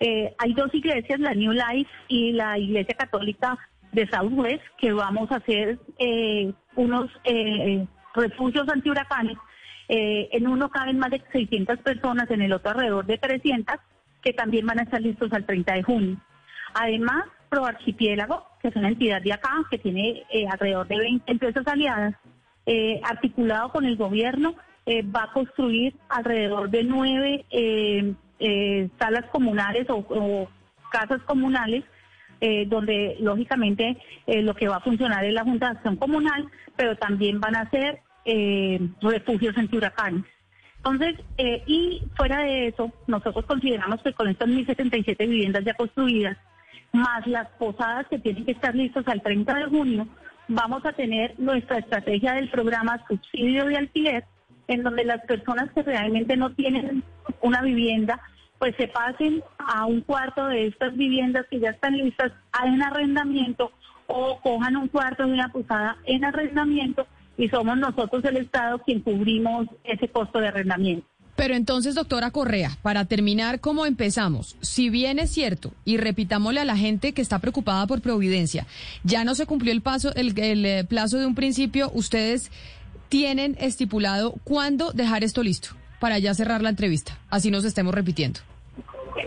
Eh, 0.00 0.34
hay 0.38 0.54
dos 0.54 0.74
iglesias, 0.74 1.20
la 1.20 1.34
New 1.34 1.52
Life 1.52 1.90
y 2.08 2.32
la 2.32 2.58
Iglesia 2.58 2.94
Católica 2.96 3.58
de 3.92 4.08
Southwest 4.08 4.62
que 4.78 4.92
vamos 4.92 5.30
a 5.30 5.36
hacer 5.36 5.78
eh, 5.98 6.52
unos 6.76 7.10
eh, 7.24 7.86
refugios 8.14 8.68
antihuracanes. 8.68 9.36
Eh, 9.88 10.28
en 10.32 10.46
uno 10.46 10.70
caben 10.70 10.98
más 10.98 11.10
de 11.10 11.22
600 11.32 11.78
personas, 11.78 12.30
en 12.30 12.42
el 12.42 12.52
otro 12.52 12.70
alrededor 12.70 13.06
de 13.06 13.18
300, 13.18 13.76
que 14.22 14.32
también 14.32 14.66
van 14.66 14.78
a 14.78 14.82
estar 14.82 15.00
listos 15.00 15.32
al 15.32 15.46
30 15.46 15.74
de 15.74 15.82
junio. 15.82 16.16
Además, 16.74 17.24
ProArchipiélago, 17.48 18.46
que 18.62 18.68
es 18.68 18.76
una 18.76 18.88
entidad 18.88 19.20
de 19.20 19.32
acá, 19.32 19.52
que 19.68 19.78
tiene 19.78 20.24
alrededor 20.48 20.86
de 20.86 20.98
20 20.98 21.32
empresas 21.32 21.66
aliadas, 21.66 22.14
articulado 23.02 23.72
con 23.72 23.84
el 23.84 23.96
gobierno, 23.96 24.54
va 24.86 25.24
a 25.24 25.32
construir 25.32 25.96
alrededor 26.08 26.70
de 26.70 26.84
nueve 26.84 27.44
salas 29.00 29.24
comunales 29.32 29.86
o 29.88 30.48
casas 30.92 31.20
comunales 31.22 31.82
eh, 32.40 32.64
donde 32.66 33.16
lógicamente 33.20 33.98
eh, 34.26 34.42
lo 34.42 34.54
que 34.54 34.68
va 34.68 34.76
a 34.76 34.80
funcionar 34.80 35.24
es 35.24 35.32
la 35.32 35.44
Junta 35.44 35.66
de 35.66 35.72
Acción 35.72 35.96
Comunal, 35.96 36.48
pero 36.76 36.96
también 36.96 37.40
van 37.40 37.56
a 37.56 37.70
ser 37.70 38.00
eh, 38.24 38.80
refugios 39.00 39.54
huracanes. 39.72 40.24
Entonces, 40.82 41.16
eh, 41.36 41.62
y 41.66 42.02
fuera 42.16 42.40
de 42.40 42.68
eso, 42.68 42.90
nosotros 43.06 43.44
consideramos 43.44 44.02
que 44.02 44.14
con 44.14 44.28
estas 44.28 44.48
1.077 44.48 45.28
viviendas 45.28 45.64
ya 45.64 45.74
construidas, 45.74 46.38
más 46.92 47.26
las 47.26 47.48
posadas 47.58 48.06
que 48.08 48.18
tienen 48.18 48.46
que 48.46 48.52
estar 48.52 48.74
listas 48.74 49.06
al 49.06 49.22
30 49.22 49.54
de 49.54 49.64
junio, 49.66 50.08
vamos 50.48 50.84
a 50.86 50.92
tener 50.92 51.38
nuestra 51.38 51.78
estrategia 51.78 52.32
del 52.32 52.48
programa 52.48 53.04
subsidio 53.06 53.66
de 53.66 53.76
alquiler, 53.76 54.24
en 54.68 54.82
donde 54.82 55.04
las 55.04 55.20
personas 55.26 55.70
que 55.72 55.82
realmente 55.82 56.36
no 56.36 56.50
tienen 56.50 57.04
una 57.42 57.60
vivienda 57.60 58.18
pues 58.60 58.76
se 58.76 58.88
pasen 58.88 59.42
a 59.58 59.86
un 59.86 60.02
cuarto 60.02 60.44
de 60.46 60.66
estas 60.66 60.94
viviendas 60.94 61.46
que 61.50 61.58
ya 61.58 61.70
están 61.70 61.96
listas 61.96 62.30
en 62.62 62.82
arrendamiento 62.82 63.72
o 64.06 64.38
cojan 64.42 64.76
un 64.76 64.86
cuarto 64.88 65.26
de 65.26 65.32
una 65.32 65.50
posada 65.50 65.96
en 66.04 66.26
arrendamiento 66.26 67.06
y 67.38 67.48
somos 67.48 67.78
nosotros 67.78 68.22
el 68.26 68.36
Estado 68.36 68.78
quien 68.80 69.00
cubrimos 69.00 69.66
ese 69.82 70.08
costo 70.08 70.40
de 70.40 70.48
arrendamiento. 70.48 71.06
Pero 71.36 71.54
entonces, 71.54 71.94
doctora 71.94 72.32
Correa, 72.32 72.76
para 72.82 73.06
terminar, 73.06 73.60
¿cómo 73.60 73.86
empezamos? 73.86 74.58
Si 74.60 74.90
bien 74.90 75.18
es 75.18 75.30
cierto, 75.30 75.72
y 75.86 75.96
repitámosle 75.96 76.60
a 76.60 76.66
la 76.66 76.76
gente 76.76 77.14
que 77.14 77.22
está 77.22 77.38
preocupada 77.38 77.86
por 77.86 78.02
Providencia, 78.02 78.66
ya 79.04 79.24
no 79.24 79.34
se 79.34 79.46
cumplió 79.46 79.72
el, 79.72 79.80
paso, 79.80 80.14
el, 80.16 80.34
eh, 80.36 80.84
plazo 80.84 81.16
de 81.16 81.24
un 81.24 81.34
principio, 81.34 81.90
ustedes 81.94 82.50
tienen 83.08 83.56
estipulado 83.58 84.34
cuándo 84.44 84.92
dejar 84.92 85.24
esto 85.24 85.42
listo 85.42 85.79
para 86.00 86.18
ya 86.18 86.34
cerrar 86.34 86.62
la 86.62 86.70
entrevista, 86.70 87.16
así 87.30 87.50
nos 87.50 87.64
estemos 87.64 87.94
repitiendo. 87.94 88.40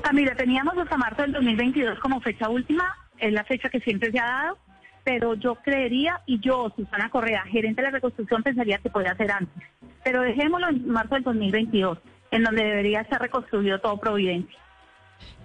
Ah, 0.03 0.11
mira, 0.11 0.35
teníamos 0.35 0.77
hasta 0.77 0.97
marzo 0.97 1.21
del 1.21 1.33
2022 1.33 1.99
como 1.99 2.19
fecha 2.19 2.49
última, 2.49 2.83
es 3.19 3.31
la 3.31 3.43
fecha 3.45 3.69
que 3.69 3.79
siempre 3.79 4.11
se 4.11 4.19
ha 4.19 4.25
dado, 4.25 4.57
pero 5.03 5.35
yo 5.35 5.55
creería, 5.55 6.21
y 6.25 6.39
yo, 6.39 6.73
Susana 6.75 7.09
Correa, 7.09 7.43
gerente 7.43 7.81
de 7.81 7.87
la 7.87 7.91
reconstrucción, 7.91 8.43
pensaría 8.43 8.77
que 8.79 8.89
podría 8.89 9.15
ser 9.15 9.31
antes. 9.31 9.63
Pero 10.03 10.21
dejémoslo 10.21 10.69
en 10.69 10.87
marzo 10.87 11.15
del 11.15 11.23
2022, 11.23 11.99
en 12.31 12.43
donde 12.43 12.63
debería 12.63 13.01
estar 13.01 13.21
reconstruido 13.21 13.79
todo 13.79 13.97
Providencia. 13.97 14.57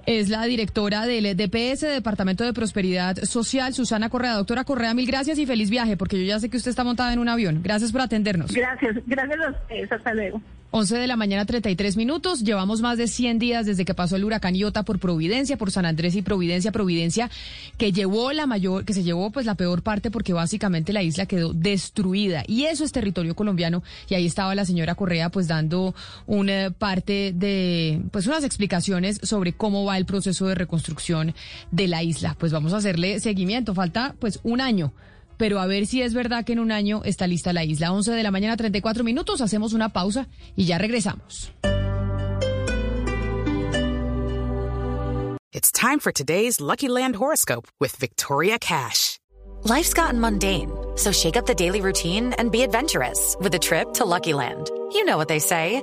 Es 0.06 0.30
la 0.30 0.44
directora 0.44 1.04
del 1.04 1.36
DPS, 1.36 1.82
Departamento 1.82 2.42
de 2.42 2.54
Prosperidad 2.54 3.16
Social, 3.24 3.74
Susana 3.74 4.08
Correa. 4.08 4.34
Doctora 4.34 4.64
Correa, 4.64 4.94
mil 4.94 5.06
gracias 5.06 5.38
y 5.38 5.44
feliz 5.44 5.68
viaje, 5.68 5.98
porque 5.98 6.18
yo 6.18 6.24
ya 6.24 6.40
sé 6.40 6.48
que 6.48 6.56
usted 6.56 6.70
está 6.70 6.82
montada 6.82 7.12
en 7.12 7.18
un 7.18 7.28
avión. 7.28 7.60
Gracias 7.62 7.92
por 7.92 8.00
atendernos. 8.00 8.50
Gracias, 8.52 8.96
gracias 9.06 9.38
a 9.38 9.50
ustedes. 9.50 9.92
Hasta 9.92 10.14
luego. 10.14 10.40
11 10.70 10.98
de 10.98 11.06
la 11.06 11.16
mañana, 11.16 11.46
33 11.46 11.96
minutos. 11.96 12.42
Llevamos 12.42 12.82
más 12.82 12.98
de 12.98 13.08
100 13.08 13.38
días 13.38 13.64
desde 13.64 13.86
que 13.86 13.94
pasó 13.94 14.16
el 14.16 14.24
huracán 14.24 14.54
Iota 14.54 14.82
por 14.82 14.98
Providencia, 14.98 15.56
por 15.56 15.70
San 15.70 15.86
Andrés 15.86 16.14
y 16.14 16.20
Providencia, 16.20 16.72
Providencia, 16.72 17.30
que 17.78 17.90
llevó 17.90 18.32
la 18.32 18.46
mayor, 18.46 18.84
que 18.84 18.92
se 18.92 19.02
llevó 19.02 19.30
pues 19.30 19.46
la 19.46 19.54
peor 19.54 19.82
parte 19.82 20.10
porque 20.10 20.34
básicamente 20.34 20.92
la 20.92 21.02
isla 21.02 21.24
quedó 21.24 21.54
destruida. 21.54 22.44
Y 22.46 22.64
eso 22.64 22.84
es 22.84 22.92
territorio 22.92 23.34
colombiano. 23.34 23.82
Y 24.10 24.14
ahí 24.14 24.26
estaba 24.26 24.54
la 24.54 24.66
señora 24.66 24.94
Correa 24.94 25.30
pues 25.30 25.48
dando 25.48 25.94
una 26.26 26.70
parte 26.70 27.32
de, 27.34 28.02
pues 28.10 28.26
unas 28.26 28.44
explicaciones 28.44 29.20
sobre 29.22 29.54
cómo 29.54 29.86
va 29.86 29.96
el 29.96 30.04
proceso 30.04 30.46
de 30.46 30.54
reconstrucción 30.54 31.34
de 31.70 31.88
la 31.88 32.02
isla. 32.02 32.36
Pues 32.38 32.52
vamos 32.52 32.74
a 32.74 32.76
hacerle 32.76 33.20
seguimiento. 33.20 33.74
Falta 33.74 34.14
pues 34.18 34.40
un 34.42 34.60
año 34.60 34.92
pero 35.38 35.60
a 35.60 35.66
ver 35.66 35.86
si 35.86 36.02
es 36.02 36.12
verdad 36.12 36.44
que 36.44 36.52
en 36.52 36.58
un 36.58 36.70
año 36.70 37.00
está 37.04 37.26
lista 37.26 37.54
la 37.54 37.64
isla. 37.64 37.92
11 37.92 38.12
de 38.12 38.22
la 38.22 38.30
mañana, 38.30 38.56
34 38.56 39.02
minutos, 39.04 39.40
hacemos 39.40 39.72
una 39.72 39.94
pausa 39.94 40.28
y 40.54 40.66
ya 40.66 40.76
regresamos. 40.76 41.50
It's 45.50 45.72
time 45.72 45.98
for 45.98 46.12
today's 46.12 46.60
Lucky 46.60 46.88
Land 46.88 47.16
horoscope 47.16 47.68
with 47.80 47.96
Victoria 47.96 48.58
Cash. 48.58 49.18
Life's 49.64 49.94
gotten 49.94 50.20
mundane, 50.20 50.70
so 50.96 51.10
shake 51.10 51.36
up 51.36 51.46
the 51.46 51.54
daily 51.54 51.80
routine 51.80 52.32
and 52.38 52.52
be 52.52 52.62
adventurous 52.62 53.34
with 53.40 53.54
a 53.54 53.58
trip 53.58 53.94
to 53.94 54.04
Lucky 54.04 54.34
Land. 54.34 54.70
You 54.92 55.04
know 55.04 55.16
what 55.16 55.28
they 55.28 55.40
say. 55.40 55.82